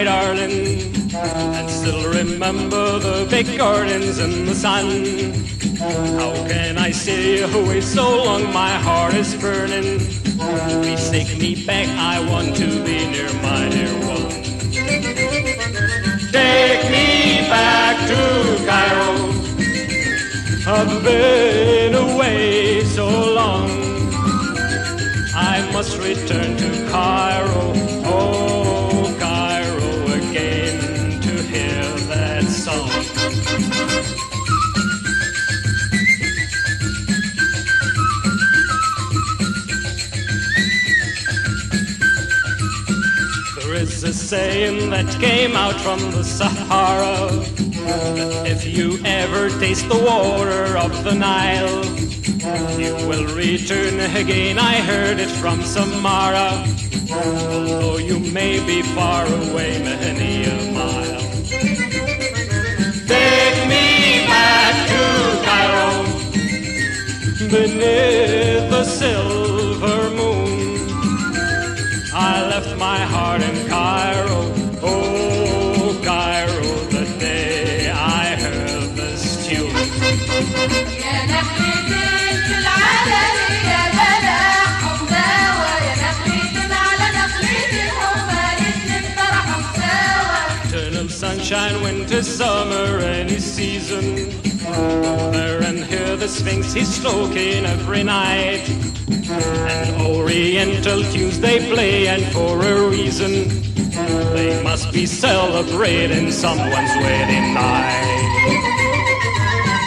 darling, 0.04 0.80
and 1.14 1.70
still 1.70 2.10
remember 2.12 3.00
the 3.00 3.28
big 3.30 3.58
gardens 3.58 4.20
in 4.20 4.46
the 4.46 4.56
sun. 4.56 5.34
How 6.20 6.34
can 6.48 6.78
I 6.78 6.92
stay 6.92 7.42
away 7.42 7.82
so 7.82 8.24
long? 8.24 8.44
My 8.54 8.72
heart 8.72 9.14
is 9.14 9.36
burning. 9.36 10.00
Please 10.82 11.10
take 11.10 11.38
me 11.38 11.66
back. 11.66 11.88
I 11.90 12.20
want 12.30 12.56
to 12.58 12.68
be 12.84 13.08
near 13.14 13.32
my 13.42 13.70
dear 13.70 13.94
one. 14.08 14.30
Take 16.32 16.84
me 16.90 17.48
back 17.50 17.98
to 18.10 18.22
Cairo. 18.68 19.32
I've 20.68 21.04
saying 44.32 44.90
that 44.90 45.10
came 45.20 45.58
out 45.58 45.78
from 45.82 46.00
the 46.12 46.24
Sahara 46.24 47.28
that 48.16 48.48
if 48.48 48.66
you 48.66 48.98
ever 49.04 49.50
taste 49.60 49.90
the 49.90 50.02
water 50.12 50.78
of 50.78 51.04
the 51.04 51.14
Nile, 51.14 51.84
you 52.80 52.94
will 53.10 53.26
return 53.36 54.00
again. 54.16 54.58
I 54.58 54.76
heard 54.92 55.20
it 55.20 55.30
from 55.42 55.62
Samara, 55.62 56.66
although 57.12 57.98
you 57.98 58.20
may 58.20 58.66
be 58.66 58.82
far 58.96 59.26
away 59.26 59.80
many 59.84 60.46
a 60.46 60.58
mile. 60.72 61.28
Take 63.14 63.60
me 63.74 63.86
back 64.32 64.76
to 64.92 65.04
Cairo, 65.46 65.92
beneath 67.50 68.72
the 68.72 68.84
silver. 68.86 69.41
I 72.13 72.47
left 72.53 72.77
my 72.79 72.99
heart 72.99 73.43
in 73.43 73.69
Cairo, 73.69 74.41
oh 74.83 76.01
Cairo, 76.05 76.65
the 76.97 77.05
day 77.19 77.91
I 77.91 78.37
heard 78.43 78.89
this 78.97 79.47
tune. 79.47 79.71
يا 81.03 81.17
نخلتين 81.33 82.37
في 82.47 82.55
العلن 82.63 83.37
يا 83.73 83.83
بلا 83.97 84.43
حمداوة 84.81 85.73
يا 85.89 85.95
نخلتين 86.05 86.73
على 86.73 87.07
نخلة 87.19 87.73
الهوى 87.85 88.45
للذكر 88.61 89.33
حمداوة 89.49 90.41
Eternal 90.69 91.09
sunshine. 91.09 91.39
sunshine, 91.39 91.83
winter, 91.83 92.23
summer, 92.23 92.99
any 93.21 93.39
season. 93.39 94.05
There 95.33 95.61
and 95.63 95.79
here 95.85 96.17
the 96.17 96.29
Sphinx 96.29 96.73
he's 96.73 96.89
stroking 96.99 97.65
every 97.67 98.03
night. 98.03 98.65
and 99.32 100.02
Oriental 100.02 101.04
tunes 101.12 101.40
they 101.40 101.60
play, 101.72 102.08
and 102.08 102.24
for 102.34 102.64
a 102.64 102.90
reason. 102.90 103.48
They 104.34 104.64
must 104.64 104.92
be 104.94 105.06
celebrating 105.06 106.32
someone's 106.32 106.96
wedding 107.04 107.54
night. 107.54 108.22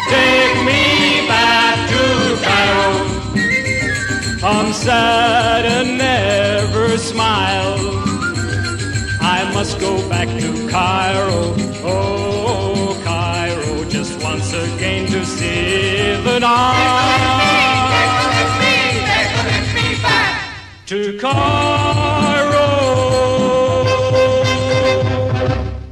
Take 0.08 0.56
me 0.68 1.26
back 1.26 1.76
to 1.92 2.02
Cairo. 2.44 2.92
I'm 4.44 4.72
sad 4.72 5.64
and 5.64 5.98
never 5.98 6.98
smile. 6.98 7.78
I 9.20 9.50
must 9.54 9.80
go 9.80 10.06
back 10.08 10.28
to 10.40 10.68
Cairo. 10.68 11.54
Oh, 11.82 13.00
Cairo, 13.04 13.84
just 13.88 14.22
once 14.22 14.52
again 14.52 15.06
to 15.06 15.24
see 15.24 16.22
the 16.22 16.40
night. 16.40 18.33
To 20.86 20.96
Cairo. 21.18 21.34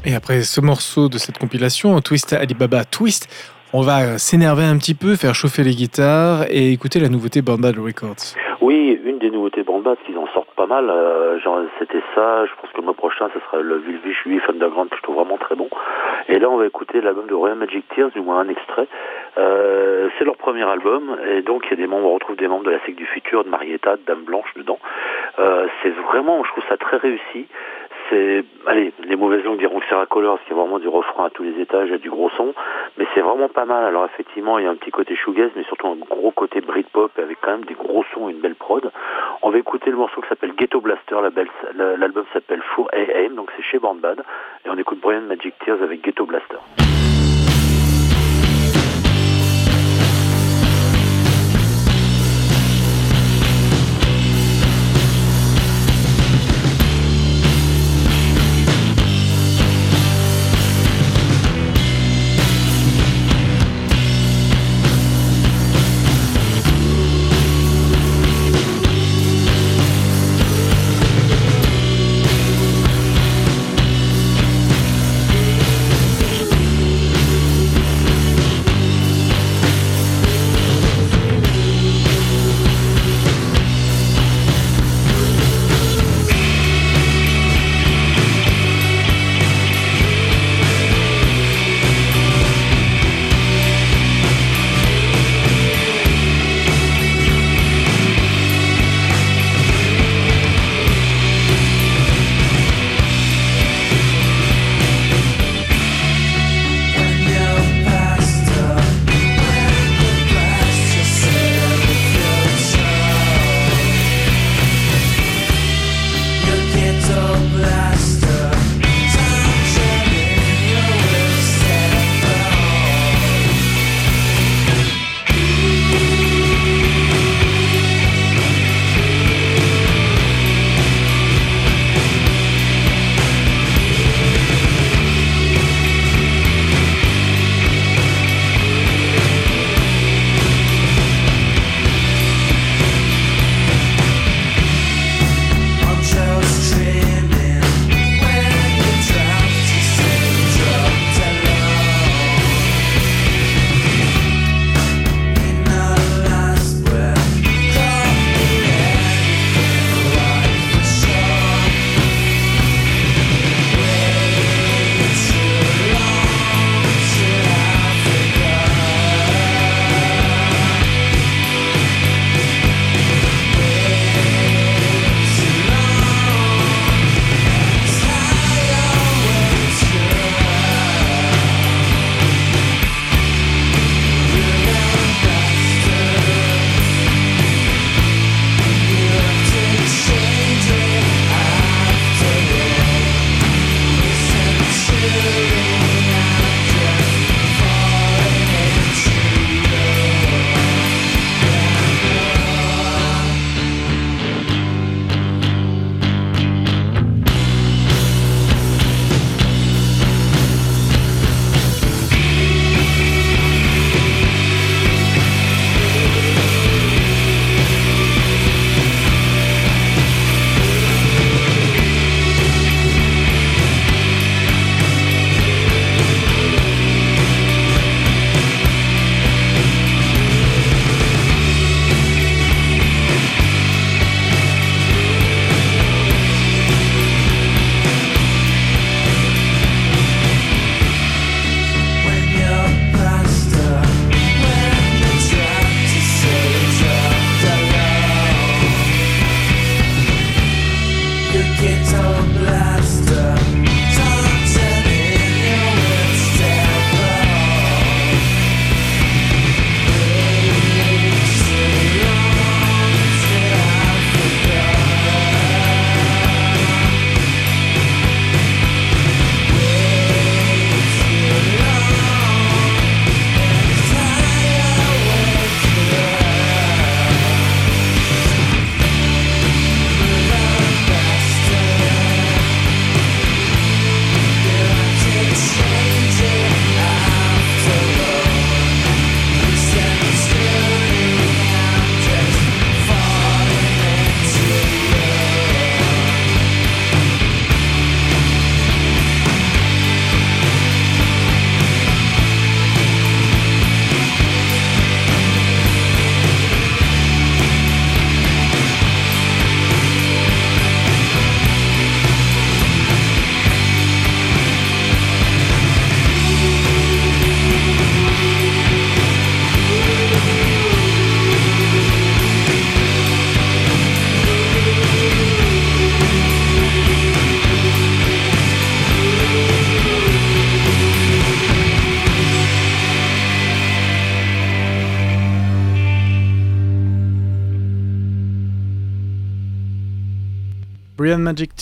Et 0.04 0.14
après 0.14 0.42
ce 0.42 0.60
morceau 0.60 1.08
de 1.08 1.16
cette 1.16 1.38
compilation, 1.38 1.98
Twist 2.02 2.34
Alibaba 2.34 2.84
Twist, 2.84 3.26
on 3.72 3.80
va 3.80 4.18
s'énerver 4.18 4.64
un 4.64 4.76
petit 4.76 4.92
peu, 4.92 5.16
faire 5.16 5.34
chauffer 5.34 5.64
les 5.64 5.74
guitares 5.74 6.44
et 6.50 6.72
écouter 6.72 7.00
la 7.00 7.08
nouveauté 7.08 7.40
Bandad 7.40 7.78
Records. 7.78 8.34
Oui, 8.60 8.98
une 9.02 9.18
des 9.18 9.30
nouveautés 9.30 9.62
Bandad, 9.62 9.96
qu'ils 10.04 10.18
en 10.18 10.26
sortent 10.34 10.41
mal. 10.66 10.88
euh, 10.90 11.38
c'était 11.78 12.02
ça. 12.14 12.46
Je 12.46 12.52
pense 12.60 12.70
que 12.70 12.78
le 12.78 12.84
mois 12.84 12.94
prochain, 12.94 13.28
ce 13.34 13.40
sera 13.40 13.60
le 13.60 13.76
Vulvish 13.76 14.22
8 14.24 14.42
Underground, 14.48 14.90
que 14.90 14.96
je 14.96 15.02
trouve 15.02 15.16
vraiment 15.16 15.38
très 15.38 15.54
bon. 15.54 15.68
Et 16.28 16.38
là, 16.38 16.48
on 16.50 16.56
va 16.56 16.66
écouter 16.66 17.00
l'album 17.00 17.26
de 17.26 17.34
Royal 17.34 17.58
Magic 17.58 17.86
Tears, 17.94 18.10
du 18.10 18.20
moins 18.20 18.40
un 18.40 18.48
extrait. 18.48 18.86
Euh, 19.38 20.08
c'est 20.18 20.24
leur 20.24 20.36
premier 20.36 20.62
album, 20.68 21.16
et 21.26 21.42
donc 21.42 21.64
il 21.66 21.70
y 21.70 21.72
a 21.74 21.76
des 21.76 21.86
membres, 21.86 22.08
on 22.08 22.14
retrouve 22.14 22.36
des 22.36 22.48
membres 22.48 22.64
de 22.64 22.70
la 22.70 22.80
Secte 22.80 22.98
du 22.98 23.06
Futur, 23.06 23.44
de 23.44 23.48
Marietta, 23.48 23.96
de 23.96 24.02
Dame 24.06 24.22
Blanche 24.24 24.52
dedans. 24.56 24.78
Euh, 25.38 25.66
c'est 25.82 25.90
vraiment, 25.90 26.44
je 26.44 26.50
trouve 26.50 26.64
ça 26.68 26.76
très 26.76 26.98
réussi. 26.98 27.46
Allez, 28.66 28.92
les 29.04 29.16
mauvaises 29.16 29.42
langues 29.42 29.58
diront 29.58 29.80
que 29.80 29.86
c'est 29.88 29.94
racoleur, 29.94 30.34
parce 30.34 30.46
qu'il 30.46 30.54
y 30.54 30.58
a 30.58 30.62
vraiment 30.62 30.78
du 30.78 30.88
refrain 30.88 31.26
à 31.26 31.30
tous 31.30 31.42
les 31.42 31.58
étages, 31.60 31.88
il 31.88 31.92
y 31.92 31.94
a 31.94 31.98
du 31.98 32.10
gros 32.10 32.30
son, 32.36 32.52
mais 32.98 33.06
c'est 33.14 33.22
vraiment 33.22 33.48
pas 33.48 33.64
mal. 33.64 33.84
Alors 33.84 34.04
effectivement, 34.04 34.58
il 34.58 34.64
y 34.64 34.68
a 34.68 34.70
un 34.70 34.76
petit 34.76 34.90
côté 34.90 35.16
shoegaze, 35.16 35.50
mais 35.56 35.64
surtout 35.64 35.88
un 35.88 35.96
gros 35.96 36.30
côté 36.30 36.60
Britpop, 36.60 37.18
avec 37.18 37.38
quand 37.40 37.52
même 37.52 37.64
des 37.64 37.74
gros 37.74 38.04
sons 38.12 38.28
et 38.28 38.32
une 38.32 38.40
belle 38.40 38.54
prod. 38.54 38.90
On 39.40 39.50
va 39.50 39.58
écouter 39.58 39.90
le 39.90 39.96
morceau 39.96 40.20
qui 40.20 40.28
s'appelle 40.28 40.52
Ghetto 40.54 40.80
Blaster, 40.80 41.16
l'album 41.74 42.24
s'appelle 42.32 42.62
Four 42.74 42.88
AM, 42.92 43.34
donc 43.34 43.50
c'est 43.56 43.62
chez 43.62 43.78
Bandbad, 43.78 44.22
et 44.64 44.68
on 44.68 44.76
écoute 44.76 45.00
Brian 45.00 45.22
Magic 45.22 45.54
Tears 45.64 45.82
avec 45.82 46.02
Ghetto 46.02 46.26
Blaster. 46.26 46.58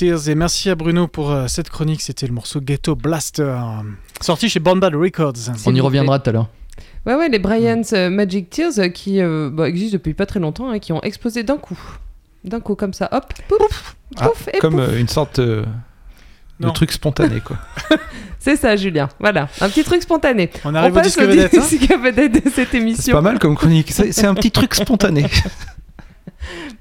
Tears 0.01 0.31
et 0.31 0.35
merci 0.35 0.71
à 0.71 0.75
Bruno 0.75 1.09
pour 1.09 1.31
euh, 1.31 1.47
cette 1.47 1.69
chronique. 1.69 2.01
C'était 2.01 2.27
le 2.27 2.33
morceau 2.33 2.59
Ghetto 2.63 2.97
Blaster, 2.97 3.55
sorti 4.23 4.49
chez 4.49 4.59
Born 4.59 4.81
Bad 4.81 4.95
Records. 4.95 5.35
On 5.67 5.75
y 5.75 5.81
reviendra 5.83 6.19
tout 6.19 6.31
à 6.31 6.33
l'heure. 6.33 6.49
Ouais, 7.05 7.15
ouais, 7.17 7.29
les 7.29 7.39
Brian's 7.39 7.93
euh, 7.93 8.09
Magic 8.09 8.49
Tears 8.49 8.79
euh, 8.79 8.89
qui 8.89 9.21
euh, 9.21 9.51
bah, 9.53 9.69
existent 9.69 9.93
depuis 9.99 10.15
pas 10.15 10.25
très 10.25 10.41
longtemps, 10.41 10.71
hein, 10.71 10.79
qui 10.79 10.95
ont 10.95 11.03
explosé 11.03 11.43
d'un 11.43 11.59
coup. 11.59 11.79
D'un 12.45 12.61
coup, 12.61 12.77
comme 12.77 12.95
ça, 12.95 13.11
hop, 13.13 13.31
pouf, 13.47 13.95
Ah, 14.17 14.29
pouf, 14.29 14.49
et 14.55 14.59
comme 14.59 14.77
pouf. 14.77 14.89
euh, 14.89 14.99
une 14.99 15.09
sorte 15.09 15.39
euh, 15.39 15.65
de 16.61 16.67
Non. 16.67 16.73
truc 16.73 16.93
spontané, 16.93 17.41
quoi. 17.41 17.59
C'est 18.39 18.57
ça, 18.57 18.77
Julien. 18.77 19.11
Voilà, 19.19 19.49
un 19.61 19.69
petit 19.69 19.85
truc 19.85 20.01
spontané. 20.03 20.49
On 20.65 20.75
arrive 20.75 20.93
On 20.93 20.97
au 20.97 20.99
passe 21.03 21.09
disque 21.09 21.21
vedette. 21.21 21.55
hein. 21.55 21.67
disque 21.69 21.91
vedette 22.03 22.43
de 22.47 22.51
cette 22.51 22.69
C'est 22.71 22.79
émission. 22.79 23.15
pas 23.17 23.21
mal 23.21 23.39
comme 23.39 23.55
chronique. 23.55 23.93
C'est 23.93 24.13
c'est 24.13 24.27
un 24.27 24.33
petit 24.35 24.51
truc 24.51 24.75
spontané. 24.75 25.27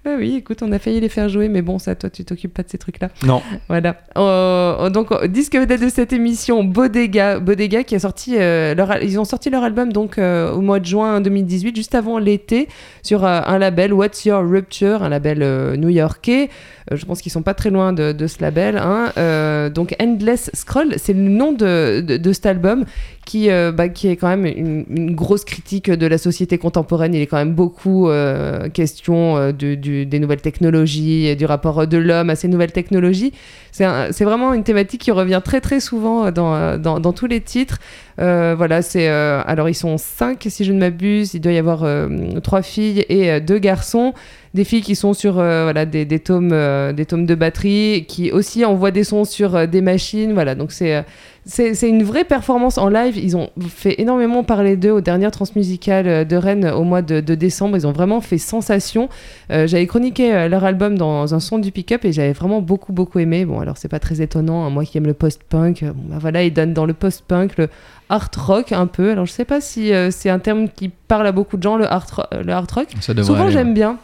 Bah 0.06 0.12
oui, 0.18 0.36
écoute, 0.38 0.60
on 0.62 0.72
a 0.72 0.80
failli 0.80 1.00
les 1.00 1.10
faire 1.10 1.28
jouer, 1.30 1.50
mais 1.50 1.62
bon, 1.62 1.80
ça, 1.80 1.94
toi, 1.96 2.10
tu 2.10 2.24
t'occupes 2.24 2.54
pas 2.54 2.64
de 2.64 2.70
ces 2.70 2.78
trucs-là. 2.78 3.10
Non. 3.26 3.42
Voilà. 3.68 3.98
Euh, 4.18 4.90
donc, 4.90 5.12
euh, 5.12 5.28
disque 5.28 5.56
vedette 5.56 5.82
de 5.82 5.90
cette 5.90 6.14
émission, 6.14 6.64
Bodega, 6.64 7.40
Bodega 7.40 7.84
qui 7.84 7.96
a 7.96 8.00
sorti 8.00 8.36
euh, 8.38 8.74
leur, 8.76 9.02
ils 9.04 9.20
ont 9.20 9.26
sorti 9.26 9.50
leur 9.50 9.64
album 9.64 9.92
donc 9.92 10.18
euh, 10.18 10.52
au 10.54 10.62
mois 10.62 10.80
de 10.80 10.86
juin 10.86 11.20
2018, 11.22 11.76
juste 11.76 11.96
avant 11.96 12.18
l'été, 12.20 12.68
sur 13.04 13.26
euh, 13.26 13.42
un 13.46 13.58
label 13.60 13.94
What's 13.94 14.26
Your 14.26 14.42
Rupture, 14.50 15.04
un 15.04 15.10
label 15.10 15.40
euh, 15.42 15.76
new-yorkais. 15.76 16.50
Euh, 16.92 16.96
je 16.96 17.06
pense 17.06 17.22
qu'ils 17.22 17.32
sont 17.32 17.44
pas 17.44 17.54
très 17.54 17.70
loin 17.70 17.94
de, 17.94 18.12
de 18.14 18.28
ce 18.28 18.42
label. 18.42 18.78
hein. 18.78 19.12
Euh, 19.18 19.70
donc, 19.70 19.96
Endless 20.02 20.50
Scroll, 20.54 20.94
c'est 20.98 21.14
le 21.14 21.22
nom 21.30 21.52
de, 21.52 22.02
de, 22.02 22.18
de 22.18 22.34
cet 22.34 22.46
album 22.46 22.86
qui, 23.26 23.52
euh, 23.52 23.72
bah, 23.72 23.90
qui 23.90 24.08
est 24.08 24.16
quand 24.16 24.28
même 24.28 24.46
une, 24.46 24.86
une 24.90 25.14
grosse 25.16 25.46
critique 25.46 25.92
de 25.92 26.08
la 26.08 26.18
société 26.18 26.58
contemporaine. 26.58 27.14
Il 27.14 27.22
est 27.22 27.28
quand 27.28 27.38
même 27.38 27.54
beaucoup 27.54 28.10
euh, 28.10 28.70
question 28.70 29.38
euh, 29.38 29.49
des 29.52 30.20
nouvelles 30.20 30.42
technologies, 30.42 31.36
du 31.36 31.46
rapport 31.46 31.88
de 31.88 31.98
l'homme 31.98 32.30
à 32.30 32.36
ces 32.36 32.48
nouvelles 32.48 32.72
technologies. 32.72 33.34
C'est 33.72 34.24
vraiment 34.24 34.54
une 34.54 34.64
thématique 34.64 35.02
qui 35.02 35.12
revient 35.12 35.42
très 35.44 35.62
très 35.62 35.80
souvent 35.80 36.32
dans, 36.32 36.56
euh, 36.56 36.78
dans, 36.78 37.00
dans 37.00 37.14
tous 37.14 37.28
les 37.28 37.42
titres. 37.42 37.80
Euh, 38.20 38.54
voilà, 38.58 38.82
c'est 38.82 39.08
euh, 39.08 39.42
alors 39.46 39.70
ils 39.70 39.76
sont 39.76 39.98
cinq 39.98 40.46
si 40.50 40.66
je 40.66 40.74
ne 40.74 40.80
m'abuse. 40.80 41.34
Il 41.34 41.42
doit 41.42 41.54
y 41.54 41.58
avoir 41.58 41.84
euh, 41.84 42.08
trois 42.42 42.62
filles 42.62 43.06
et 43.08 43.32
euh, 43.32 43.40
deux 43.40 43.60
garçons. 43.60 44.14
Des 44.54 44.64
filles 44.64 44.82
qui 44.82 44.96
sont 44.96 45.14
sur 45.14 45.38
euh, 45.38 45.64
voilà 45.64 45.86
des, 45.86 46.06
des 46.06 46.20
tomes 46.20 46.52
euh, 46.54 46.92
des 46.92 47.06
tomes 47.06 47.26
de 47.28 47.36
batterie, 47.36 48.06
qui 48.08 48.32
aussi 48.32 48.66
envoient 48.66 48.92
des 48.92 49.04
sons 49.04 49.24
sur 49.24 49.56
euh, 49.56 49.66
des 49.68 49.82
machines. 49.82 50.34
Voilà, 50.34 50.56
donc 50.56 50.72
c'est 50.72 51.06
c'est 51.46 51.76
c'est 51.76 51.88
une 51.88 52.04
vraie 52.04 52.24
performance 52.24 52.80
en 52.80 52.90
live. 52.90 53.16
Ils 53.18 53.38
ont 53.38 53.50
fait 53.70 54.02
énormément 54.02 54.44
parler 54.44 54.76
d'eux 54.76 54.92
aux 54.92 55.02
dernières 55.02 55.32
transmusicales 55.32 56.28
de 56.28 56.36
Rennes 56.36 56.66
au 56.66 56.84
mois 56.84 57.04
de, 57.04 57.20
de 57.20 57.36
décembre. 57.36 57.78
Ils 57.78 57.86
ont 57.86 57.92
vraiment 57.92 58.22
fait 58.22 58.40
sensation. 58.40 59.08
Euh, 59.52 59.68
j'avais 59.68 59.86
chroniqué 59.86 60.48
leur 60.50 60.64
album 60.64 60.98
dans 60.98 61.34
un 61.36 61.40
son 61.40 61.60
du 61.60 61.72
pick-up 61.72 62.04
et 62.04 62.12
j'avais 62.12 62.34
vraiment 62.34 62.62
beaucoup 62.62 62.92
beaucoup 62.92 63.20
aimé. 63.20 63.46
Bon, 63.46 63.60
alors 63.60 63.78
c'est 63.78 63.88
pas 63.88 64.00
très 64.00 64.20
étonnant, 64.20 64.66
hein, 64.66 64.72
moi 64.72 64.84
qui 64.84 64.98
aime 64.98 65.06
le 65.06 65.14
post-punk. 65.14 65.84
Bon, 65.84 65.94
bah 66.08 66.18
voilà, 66.20 66.44
ils 66.44 66.54
donnent 66.54 66.74
dans 66.74 66.86
le 66.88 66.94
post-punk 66.94 67.58
le 67.58 67.70
art 68.10 68.30
rock 68.36 68.72
un 68.72 68.88
peu. 68.88 69.12
Alors 69.12 69.26
je 69.28 69.32
sais 69.32 69.46
pas 69.46 69.62
si 69.62 69.94
euh, 69.94 70.10
c'est 70.12 70.30
un 70.30 70.40
terme 70.40 70.70
qui 70.70 70.90
parle 70.90 71.28
à 71.28 71.32
beaucoup 71.32 71.58
de 71.58 71.64
gens, 71.64 71.78
le 71.78 71.86
art, 71.86 72.28
le 72.32 72.52
art 72.52 72.66
rock. 72.74 72.88
Ça 73.00 73.14
Souvent 73.24 73.50
j'aime 73.50 73.76
bien. 73.76 73.98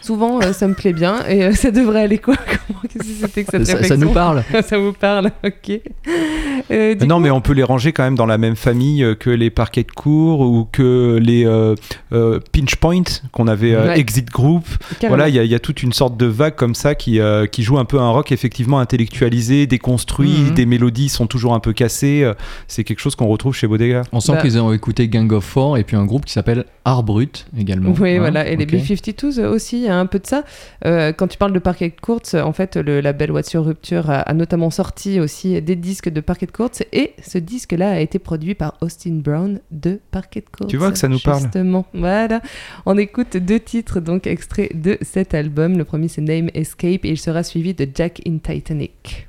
Souvent 0.00 0.40
euh, 0.42 0.52
ça 0.52 0.66
me 0.68 0.74
plaît 0.74 0.92
bien 0.92 1.24
et 1.28 1.44
euh, 1.44 1.52
ça 1.52 1.70
devrait 1.70 2.02
aller 2.02 2.18
quoi? 2.18 2.36
Comment 2.66 2.80
Qu'est-ce 2.82 2.98
que 3.20 3.26
c'était 3.26 3.44
que 3.44 3.64
cette 3.64 3.84
Ça, 3.86 3.96
nous 3.96 4.10
parle. 4.10 4.42
ça 4.66 4.78
vous 4.78 4.92
parle, 4.92 5.30
ok. 5.44 5.80
Euh, 6.70 6.94
non, 7.06 7.16
coup- 7.16 7.22
mais 7.22 7.30
on 7.30 7.40
peut 7.40 7.52
les 7.52 7.62
ranger 7.62 7.92
quand 7.92 8.02
même 8.02 8.14
dans 8.16 8.26
la 8.26 8.38
même 8.38 8.56
famille 8.56 9.04
que 9.18 9.30
les 9.30 9.50
parquets 9.50 9.82
de 9.84 9.90
cours 9.92 10.40
ou 10.40 10.66
que 10.70 11.18
les 11.22 11.44
euh, 11.46 11.74
euh, 12.12 12.40
Pinch 12.52 12.76
Point 12.76 13.02
qu'on 13.32 13.46
avait 13.48 13.74
euh, 13.74 13.86
Ouais. 13.86 13.98
Exit 13.98 14.30
Group. 14.30 14.64
Carrément. 15.00 15.16
Voilà, 15.16 15.28
il 15.28 15.34
y, 15.34 15.38
a- 15.38 15.44
il 15.44 15.50
y 15.50 15.54
a 15.54 15.58
toute 15.58 15.82
une 15.82 15.92
sorte 15.92 16.16
de 16.16 16.26
vague 16.26 16.54
comme 16.54 16.74
ça 16.74 16.94
qui, 16.94 17.20
euh, 17.20 17.46
qui 17.46 17.62
joue 17.62 17.78
un 17.78 17.84
peu 17.84 17.98
un 17.98 18.10
rock 18.10 18.32
effectivement 18.32 18.78
intellectualisé, 18.78 19.66
déconstruit, 19.66 20.30
Mhm. 20.48 20.54
des 20.54 20.66
mélodies 20.66 21.08
sont 21.08 21.26
toujours 21.26 21.54
un 21.54 21.60
peu 21.60 21.72
cassées. 21.72 22.30
C'est 22.68 22.84
quelque 22.84 23.00
chose 23.00 23.14
qu'on 23.14 23.26
retrouve 23.26 23.54
chez 23.54 23.66
Bodega. 23.66 24.02
On 24.12 24.20
sent 24.20 24.32
Bah. 24.32 24.42
qu'ils 24.42 24.58
ont 24.58 24.72
écouté 24.72 25.08
Gang 25.08 25.30
of 25.32 25.44
Four 25.44 25.78
et 25.78 25.84
puis 25.84 25.96
un 25.96 26.04
groupe 26.04 26.24
qui 26.26 26.32
s'appelle 26.32 26.64
Art 26.84 27.02
Brut 27.02 27.46
également. 27.58 27.94
Oui, 28.00 28.16
Hein, 28.16 28.18
voilà. 28.20 28.46
Et 28.48 28.56
les 28.56 28.64
ok. 28.64 28.70
B-52s 28.72 29.40
aussi, 29.46 29.61
il 29.72 29.80
y 29.80 29.88
a 29.88 29.96
un 29.96 30.06
peu 30.06 30.18
de 30.18 30.26
ça. 30.26 30.44
Euh, 30.84 31.12
quand 31.12 31.28
tu 31.28 31.38
parles 31.38 31.52
de 31.52 31.58
Parquet 31.58 31.90
Courts, 31.90 32.34
en 32.34 32.52
fait, 32.52 32.76
le 32.76 33.00
label 33.00 33.30
What's 33.30 33.52
Your 33.52 33.64
Rupture 33.64 34.10
a, 34.10 34.20
a 34.20 34.34
notamment 34.34 34.70
sorti 34.70 35.20
aussi 35.20 35.60
des 35.62 35.76
disques 35.76 36.08
de 36.08 36.20
Parquet 36.20 36.46
Courts. 36.46 36.70
Et 36.92 37.12
ce 37.22 37.38
disque-là 37.38 37.90
a 37.92 37.98
été 37.98 38.18
produit 38.18 38.54
par 38.54 38.76
Austin 38.80 39.20
Brown 39.22 39.60
de 39.70 40.00
Parquet 40.10 40.42
Courts. 40.42 40.66
Tu 40.66 40.76
vois 40.76 40.90
que 40.90 40.98
ça 40.98 41.08
nous 41.08 41.20
parle. 41.20 41.42
Justement. 41.42 41.86
Voilà. 41.94 42.40
On 42.86 42.96
écoute 42.98 43.36
deux 43.36 43.60
titres, 43.60 44.00
donc 44.00 44.26
extraits 44.26 44.80
de 44.80 44.98
cet 45.02 45.34
album. 45.34 45.78
Le 45.78 45.84
premier, 45.84 46.08
c'est 46.08 46.22
Name 46.22 46.48
Escape 46.54 47.04
et 47.04 47.10
il 47.10 47.18
sera 47.18 47.42
suivi 47.42 47.74
de 47.74 47.86
Jack 47.94 48.20
in 48.26 48.38
Titanic. 48.38 49.28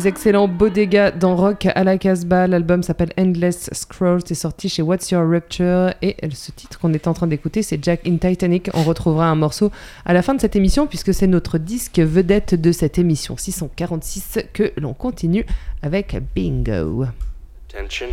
Les 0.00 0.08
excellents 0.08 0.48
Bodega 0.48 1.10
dans 1.10 1.36
Rock 1.36 1.66
à 1.66 1.84
la 1.84 1.98
Casbah. 1.98 2.46
L'album 2.46 2.82
s'appelle 2.82 3.12
Endless 3.18 3.68
Scrolls. 3.74 4.22
C'est 4.24 4.34
sorti 4.34 4.70
chez 4.70 4.80
What's 4.80 5.10
Your 5.10 5.28
Rupture. 5.28 5.92
Et 6.00 6.16
ce 6.32 6.52
titre 6.52 6.78
qu'on 6.78 6.94
est 6.94 7.06
en 7.06 7.12
train 7.12 7.26
d'écouter, 7.26 7.62
c'est 7.62 7.84
Jack 7.84 8.06
in 8.06 8.16
Titanic. 8.16 8.70
On 8.72 8.82
retrouvera 8.82 9.26
un 9.26 9.34
morceau 9.34 9.70
à 10.06 10.14
la 10.14 10.22
fin 10.22 10.34
de 10.34 10.40
cette 10.40 10.56
émission, 10.56 10.86
puisque 10.86 11.12
c'est 11.12 11.26
notre 11.26 11.58
disque 11.58 11.98
vedette 11.98 12.54
de 12.54 12.72
cette 12.72 12.98
émission 12.98 13.36
646 13.36 14.38
que 14.54 14.72
l'on 14.78 14.94
continue 14.94 15.44
avec 15.82 16.16
Bingo. 16.34 17.04
Attention. 17.68 18.08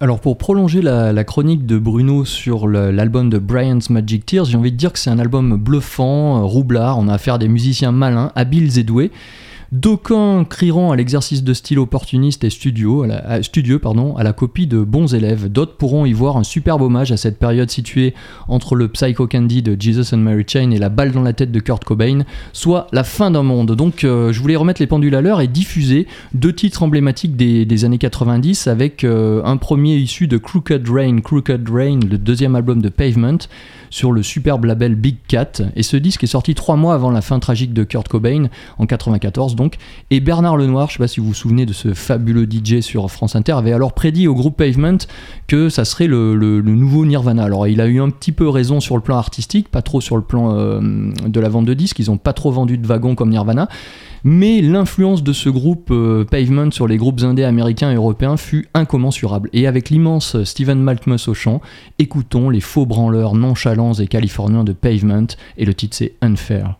Alors 0.00 0.20
pour 0.20 0.38
prolonger 0.38 0.80
la, 0.80 1.24
chronique 1.24 1.66
de 1.66 1.76
Bruno 1.76 2.24
sur 2.24 2.68
l'album 2.68 3.30
de 3.30 3.38
Brian's 3.38 3.90
Magic 3.90 4.24
Tears, 4.24 4.44
j'ai 4.44 4.56
envie 4.56 4.70
de 4.70 4.76
dire 4.76 4.92
que 4.92 4.98
c'est 5.00 5.10
un 5.10 5.18
album 5.18 5.56
bluffant, 5.56 6.38
euh, 6.38 6.42
roublard, 6.44 7.00
on 7.00 7.08
a 7.08 7.14
affaire 7.14 7.34
à 7.34 7.38
des 7.38 7.48
musiciens 7.48 7.90
malins, 7.90 8.30
habiles 8.36 8.78
et 8.78 8.84
doués. 8.84 9.10
D'aucuns 9.70 10.44
crieront 10.44 10.92
à 10.92 10.96
l'exercice 10.96 11.44
de 11.44 11.52
style 11.52 11.78
opportuniste 11.78 12.42
et 12.42 12.48
studio, 12.48 13.02
à 13.02 13.06
la- 13.06 13.16
à- 13.28 13.42
studieux 13.42 13.78
pardon, 13.78 14.16
à 14.16 14.22
la 14.22 14.32
copie 14.32 14.66
de 14.66 14.82
bons 14.82 15.14
élèves. 15.14 15.48
D'autres 15.52 15.76
pourront 15.76 16.06
y 16.06 16.14
voir 16.14 16.38
un 16.38 16.42
superbe 16.42 16.80
hommage 16.80 17.12
à 17.12 17.18
cette 17.18 17.38
période 17.38 17.70
située 17.70 18.14
entre 18.48 18.74
le 18.76 18.88
Psycho 18.88 19.26
Candy 19.26 19.60
de 19.60 19.76
Jesus 19.78 20.14
and 20.14 20.18
Mary 20.20 20.44
Chain 20.46 20.70
et 20.70 20.78
la 20.78 20.88
balle 20.88 21.12
dans 21.12 21.20
la 21.22 21.34
tête 21.34 21.52
de 21.52 21.60
Kurt 21.60 21.84
Cobain, 21.84 22.20
soit 22.54 22.86
la 22.92 23.04
fin 23.04 23.30
d'un 23.30 23.42
monde. 23.42 23.72
Donc 23.76 24.04
euh, 24.04 24.32
je 24.32 24.40
voulais 24.40 24.56
remettre 24.56 24.80
les 24.80 24.86
pendules 24.86 25.14
à 25.14 25.20
l'heure 25.20 25.42
et 25.42 25.48
diffuser 25.48 26.06
deux 26.32 26.54
titres 26.54 26.82
emblématiques 26.82 27.36
des, 27.36 27.66
des 27.66 27.84
années 27.84 27.98
90 27.98 28.68
avec 28.68 29.04
euh, 29.04 29.42
un 29.44 29.58
premier 29.58 29.96
issu 29.96 30.28
de 30.28 30.38
Crooked 30.38 30.88
Rain, 30.88 31.20
Crooked 31.20 31.68
Rain, 31.68 32.00
le 32.10 32.16
deuxième 32.16 32.56
album 32.56 32.80
de 32.80 32.88
Pavement, 32.88 33.36
sur 33.90 34.12
le 34.12 34.22
superbe 34.22 34.64
label 34.64 34.94
Big 34.94 35.16
Cat. 35.26 35.62
Et 35.76 35.82
ce 35.82 35.96
disque 35.96 36.24
est 36.24 36.28
sorti 36.28 36.54
trois 36.54 36.76
mois 36.76 36.94
avant 36.94 37.10
la 37.10 37.20
fin 37.20 37.38
tragique 37.38 37.72
de 37.72 37.84
Kurt 37.84 38.08
Cobain, 38.08 38.48
en 38.78 38.86
94 38.86 39.56
donc. 39.56 39.76
Et 40.10 40.20
Bernard 40.20 40.56
Lenoir, 40.56 40.88
je 40.88 40.94
sais 40.94 40.98
pas 40.98 41.08
si 41.08 41.20
vous 41.20 41.26
vous 41.26 41.34
souvenez 41.34 41.66
de 41.66 41.72
ce 41.72 41.94
fabuleux 41.94 42.46
DJ 42.50 42.80
sur 42.80 43.10
France 43.10 43.36
Inter, 43.36 43.52
avait 43.52 43.72
alors 43.72 43.92
prédit 43.92 44.28
au 44.28 44.34
groupe 44.34 44.56
Pavement 44.56 44.98
que 45.46 45.68
ça 45.68 45.84
serait 45.84 46.06
le, 46.06 46.60
nouveau 46.62 47.06
Nirvana. 47.06 47.44
Alors 47.44 47.66
il 47.66 47.80
a 47.80 47.86
eu 47.86 48.00
un 48.00 48.10
petit 48.10 48.32
peu 48.32 48.48
raison 48.48 48.80
sur 48.80 48.96
le 48.96 49.02
plan 49.02 49.16
artistique, 49.16 49.68
pas 49.68 49.82
trop 49.82 50.00
sur 50.00 50.16
le 50.16 50.22
plan 50.22 50.54
euh, 50.54 50.80
de 51.26 51.40
la 51.40 51.48
vente 51.48 51.64
de 51.64 51.74
disques, 51.74 51.98
ils 51.98 52.10
ont 52.10 52.18
pas 52.18 52.32
trop 52.32 52.50
vendu 52.50 52.78
de 52.78 52.86
wagons 52.86 53.14
comme 53.14 53.30
Nirvana. 53.30 53.68
Mais 54.24 54.60
l'influence 54.60 55.22
de 55.22 55.32
ce 55.32 55.48
groupe 55.48 55.90
euh, 55.90 56.24
Pavement 56.24 56.70
sur 56.70 56.86
les 56.86 56.96
groupes 56.96 57.22
indés 57.22 57.44
américains 57.44 57.90
et 57.90 57.94
européens 57.94 58.36
fut 58.36 58.68
incommensurable. 58.74 59.50
Et 59.52 59.66
avec 59.66 59.90
l'immense 59.90 60.42
Steven 60.44 60.80
Malkmus 60.80 61.28
au 61.28 61.34
chant, 61.34 61.60
écoutons 61.98 62.50
les 62.50 62.60
faux 62.60 62.86
branleurs 62.86 63.34
nonchalants 63.34 63.94
et 63.94 64.06
californiens 64.06 64.64
de 64.64 64.72
Pavement, 64.72 65.26
et 65.56 65.64
le 65.64 65.74
titre 65.74 65.96
c'est 65.96 66.14
Unfair. 66.20 66.76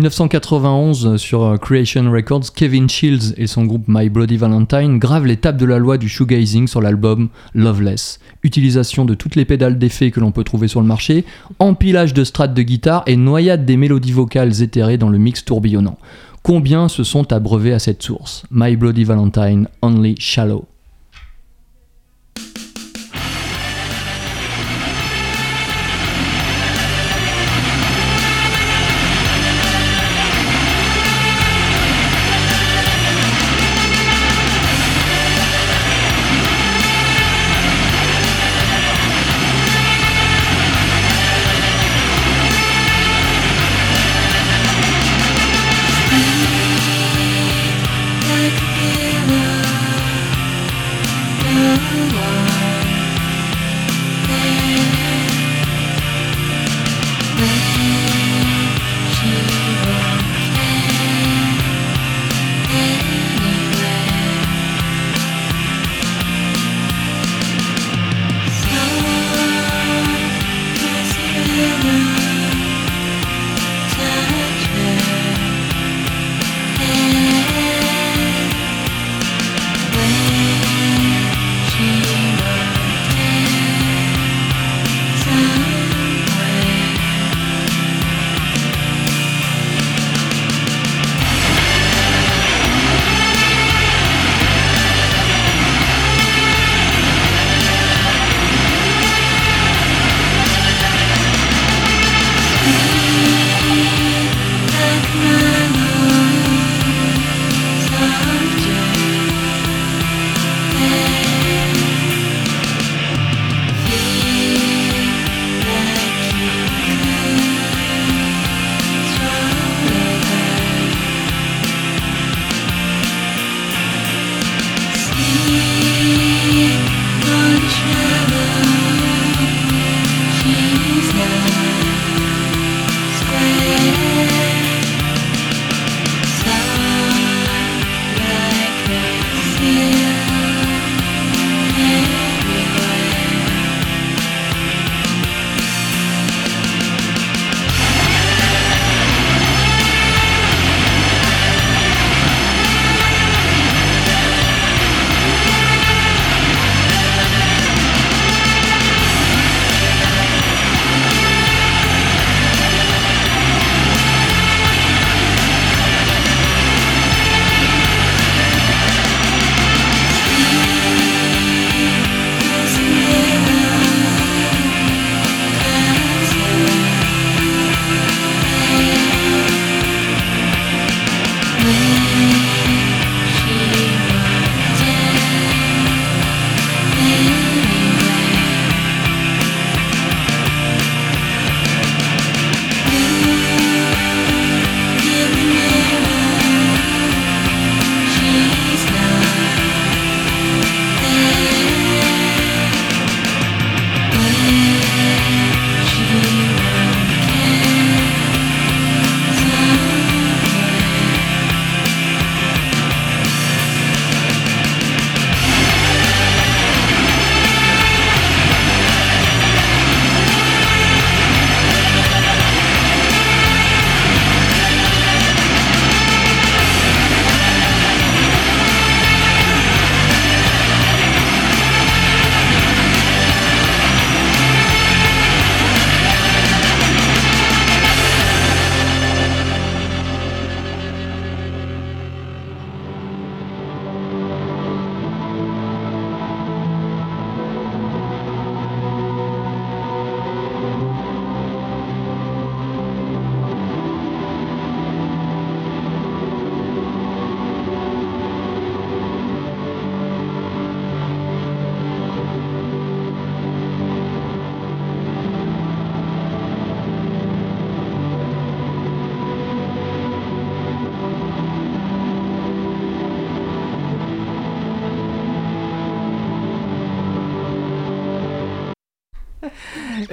1991, 0.00 1.06
euh, 1.06 1.16
sur 1.18 1.42
euh, 1.42 1.56
Creation 1.58 2.10
Records, 2.10 2.54
Kevin 2.54 2.88
Shields 2.88 3.34
et 3.36 3.46
son 3.46 3.66
groupe 3.66 3.84
My 3.86 4.08
Bloody 4.08 4.38
Valentine 4.38 4.98
gravent 4.98 5.26
l'étape 5.26 5.58
de 5.58 5.66
la 5.66 5.78
loi 5.78 5.98
du 5.98 6.08
shoegazing 6.08 6.66
sur 6.68 6.80
l'album 6.80 7.28
Loveless. 7.54 8.18
Utilisation 8.42 9.04
de 9.04 9.12
toutes 9.12 9.36
les 9.36 9.44
pédales 9.44 9.78
d'effet 9.78 10.10
que 10.10 10.18
l'on 10.18 10.32
peut 10.32 10.42
trouver 10.42 10.68
sur 10.68 10.80
le 10.80 10.86
marché, 10.86 11.26
empilage 11.58 12.14
de 12.14 12.24
strates 12.24 12.54
de 12.54 12.62
guitare 12.62 13.02
et 13.06 13.16
noyade 13.16 13.66
des 13.66 13.76
mélodies 13.76 14.12
vocales 14.12 14.62
éthérées 14.62 14.96
dans 14.96 15.10
le 15.10 15.18
mix 15.18 15.44
tourbillonnant. 15.44 15.98
Combien 16.42 16.88
se 16.88 17.04
sont 17.04 17.30
abreuvés 17.32 17.74
à 17.74 17.78
cette 17.78 18.02
source? 18.02 18.44
My 18.50 18.76
Bloody 18.76 19.04
Valentine, 19.04 19.68
Only 19.82 20.14
Shallow. 20.18 20.69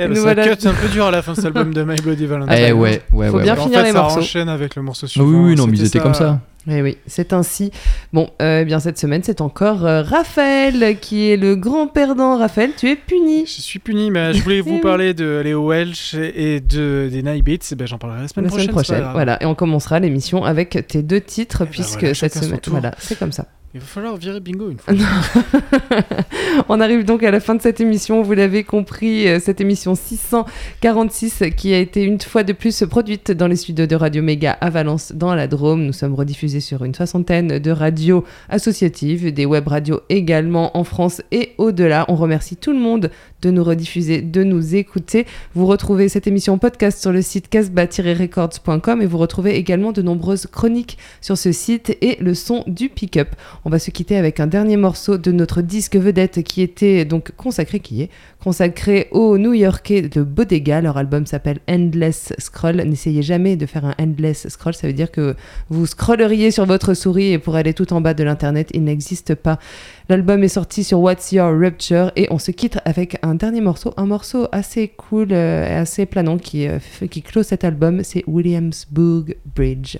Nous 0.09 0.15
ça 0.15 0.21
voilà- 0.33 0.55
cut 0.55 0.67
un 0.67 0.73
peu 0.73 0.87
dur 0.89 1.05
à 1.05 1.11
la 1.11 1.21
fin 1.21 1.31
de 1.31 1.37
cet 1.37 1.45
album 1.45 1.73
de 1.73 1.83
My 1.83 1.95
Bloody 1.95 2.25
Valentine. 2.25 2.55
Eh 2.57 2.71
ouais, 2.71 3.01
ouais, 3.11 3.27
Faut 3.29 3.37
ouais. 3.37 3.43
bien 3.43 3.53
ouais. 3.55 3.59
En 3.59 3.63
finir 3.63 3.79
fait, 3.79 3.85
les 3.87 3.91
ça 3.93 4.01
morceaux. 4.01 4.19
enchaîne 4.19 4.49
avec 4.49 4.75
le 4.75 4.81
morceau 4.81 5.05
Oui, 5.05 5.11
suivant. 5.11 5.27
oui, 5.45 5.55
non, 5.55 5.67
mais 5.67 5.77
ils 5.77 5.85
étaient 5.85 5.99
comme 5.99 6.13
ça. 6.13 6.39
Eh 6.69 6.81
oui, 6.81 6.97
c'est 7.07 7.31
ainsi. 7.31 7.71
Bon, 8.11 8.29
euh, 8.41 8.59
eh 8.61 8.65
bien 8.65 8.79
cette 8.81 8.99
semaine, 8.99 9.21
c'est 9.23 9.39
encore 9.39 9.85
euh, 9.85 10.01
Raphaël 10.03 10.97
qui 10.99 11.29
est 11.31 11.37
le 11.37 11.55
grand 11.55 11.87
perdant. 11.87 12.37
Raphaël, 12.37 12.71
tu 12.75 12.89
es 12.89 12.97
puni. 12.97 13.45
Je 13.45 13.61
suis 13.61 13.79
puni, 13.79 14.11
mais 14.11 14.33
je 14.33 14.43
voulais 14.43 14.57
Eh 14.59 14.61
vous 14.61 14.73
oui. 14.75 14.81
parler 14.81 15.13
de 15.13 15.39
Léo 15.43 15.65
Welch 15.69 16.13
et 16.15 16.59
de, 16.59 17.07
des 17.09 17.23
Night 17.23 17.45
Beats. 17.45 17.69
Eh 17.71 17.75
ben, 17.75 17.87
J'en 17.87 17.97
parlerai 17.97 18.23
la 18.23 18.27
semaine 18.27 18.45
La 18.45 18.49
prochaine. 18.49 18.65
semaine 18.69 18.83
prochaine, 18.83 19.07
voilà. 19.13 19.41
Et 19.41 19.45
on 19.45 19.55
commencera 19.55 19.99
l'émission 20.01 20.43
avec 20.43 20.85
tes 20.89 21.03
deux 21.03 21.21
titres, 21.21 21.59
ben 21.63 21.69
puisque 21.71 21.99
voilà, 21.99 22.13
cette 22.15 22.33
semaine, 22.35 22.59
voilà, 22.67 22.91
c'est 22.99 23.17
comme 23.17 23.31
ça. 23.31 23.45
Il 23.73 23.81
va 23.81 23.85
falloir 23.85 24.15
virer 24.15 24.39
bingo 24.39 24.69
une 24.69 24.79
fois. 24.79 24.93
On 26.69 26.79
arrive 26.79 27.03
donc 27.03 27.21
à 27.21 27.31
la 27.31 27.41
fin 27.41 27.53
de 27.53 27.61
cette 27.61 27.81
émission. 27.81 28.21
Vous 28.21 28.31
l'avez 28.31 28.63
compris, 28.63 29.27
euh, 29.27 29.39
cette 29.41 29.59
émission 29.59 29.93
646 29.93 31.43
qui 31.55 31.73
a 31.73 31.79
été 31.79 32.01
une 32.03 32.19
fois 32.21 32.43
de 32.43 32.53
plus 32.53 32.85
produite 32.89 33.31
dans 33.31 33.47
les 33.47 33.57
studios 33.57 33.85
de 33.85 33.95
Radio 33.95 34.23
Méga 34.23 34.53
à 34.53 34.69
Valence, 34.69 35.11
dans 35.13 35.35
la 35.35 35.47
Drôme. 35.47 35.83
Nous 35.83 35.91
sommes 35.91 36.15
rediffusés 36.15 36.61
sur 36.61 36.85
une 36.85 36.95
soixantaine 36.95 37.59
de 37.59 37.71
radios 37.71 38.23
associatives, 38.47 39.33
des 39.33 39.45
web 39.45 39.67
radios 39.67 39.99
également 40.07 40.75
en 40.77 40.85
France 40.85 41.21
et 41.31 41.51
au-delà. 41.57 42.05
On 42.07 42.15
remercie 42.15 42.55
tout 42.55 42.71
le 42.71 42.79
monde 42.79 43.11
de 43.41 43.51
nous 43.51 43.65
rediffuser, 43.65 44.21
de 44.21 44.43
nous 44.43 44.75
écouter. 44.75 45.25
Vous 45.53 45.65
retrouvez 45.65 46.07
cette 46.07 46.25
émission 46.25 46.57
podcast 46.57 47.01
sur 47.01 47.11
le 47.11 47.21
site 47.21 47.49
casbah-records.com 47.49 49.01
et 49.01 49.05
vous 49.05 49.17
retrouvez 49.17 49.57
également 49.57 49.91
de 49.91 50.01
nombreuses 50.01 50.47
chroniques 50.47 50.97
sur 51.21 51.37
ce 51.37 51.51
site 51.51 51.97
et 52.01 52.17
le 52.21 52.33
son 52.33 52.63
du 52.65 52.87
pick-up. 52.87 53.35
On 53.67 53.69
va 53.69 53.79
se 53.79 53.91
quitter 53.91 54.15
avec 54.15 54.39
un 54.39 54.47
dernier 54.47 54.77
morceau 54.77 55.17
de 55.17 55.29
notre 55.33 55.61
disque 55.61 55.97
vedette 55.97 56.41
qui 56.41 56.61
était 56.61 57.03
donc 57.03 57.31
consacré, 57.35 57.81
qui 57.81 58.01
est 58.01 58.09
consacré 58.41 59.09
aux 59.11 59.37
New-Yorkais 59.37 60.03
de 60.03 60.23
Bodega. 60.23 60.79
Leur 60.79 60.95
album 60.95 61.25
s'appelle 61.25 61.59
Endless 61.69 62.31
Scroll. 62.37 62.77
N'essayez 62.77 63.23
jamais 63.23 63.57
de 63.57 63.65
faire 63.65 63.83
un 63.83 63.93
Endless 63.99 64.47
Scroll, 64.47 64.73
ça 64.73 64.87
veut 64.87 64.93
dire 64.93 65.11
que 65.11 65.35
vous 65.67 65.85
scrolleriez 65.85 66.49
sur 66.49 66.65
votre 66.65 66.93
souris 66.93 67.33
et 67.33 67.39
pour 67.39 67.57
aller 67.57 67.73
tout 67.73 67.91
en 67.91 67.99
bas 67.99 68.13
de 68.13 68.23
l'internet, 68.23 68.69
il 68.73 68.85
n'existe 68.85 69.35
pas. 69.35 69.59
L'album 70.07 70.45
est 70.45 70.47
sorti 70.47 70.85
sur 70.85 71.01
What's 71.01 71.33
Your 71.33 71.51
Rupture 71.51 72.13
et 72.15 72.27
on 72.31 72.39
se 72.39 72.51
quitte 72.51 72.77
avec 72.85 73.17
un 73.21 73.35
dernier 73.35 73.59
morceau, 73.59 73.93
un 73.97 74.05
morceau 74.05 74.47
assez 74.53 74.87
cool 74.87 75.33
euh, 75.33 75.67
et 75.67 75.73
assez 75.73 76.05
planant 76.05 76.37
qui, 76.37 76.69
euh, 76.69 76.79
qui 77.11 77.21
clôt 77.21 77.43
cet 77.43 77.65
album, 77.65 78.01
c'est 78.05 78.23
Williamsburg 78.27 79.35
Bridge. 79.57 79.97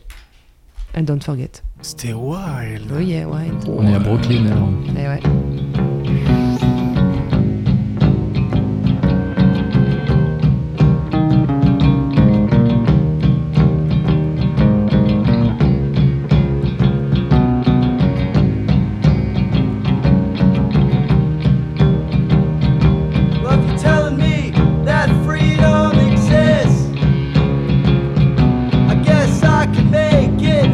And 0.98 1.04
don't 1.06 1.24
forget. 1.24 1.62
C'était 1.84 2.14
wild. 2.14 2.92
Oh 2.92 3.00
yeah, 3.00 3.28
wild. 3.28 3.54
On 3.70 3.86
est 3.86 3.94
à 3.94 4.00
Brooklyn 4.00 4.48
alors. 4.48 4.70
Eh 4.98 5.08
ouais. 5.08 5.77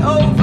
over. 0.06 0.43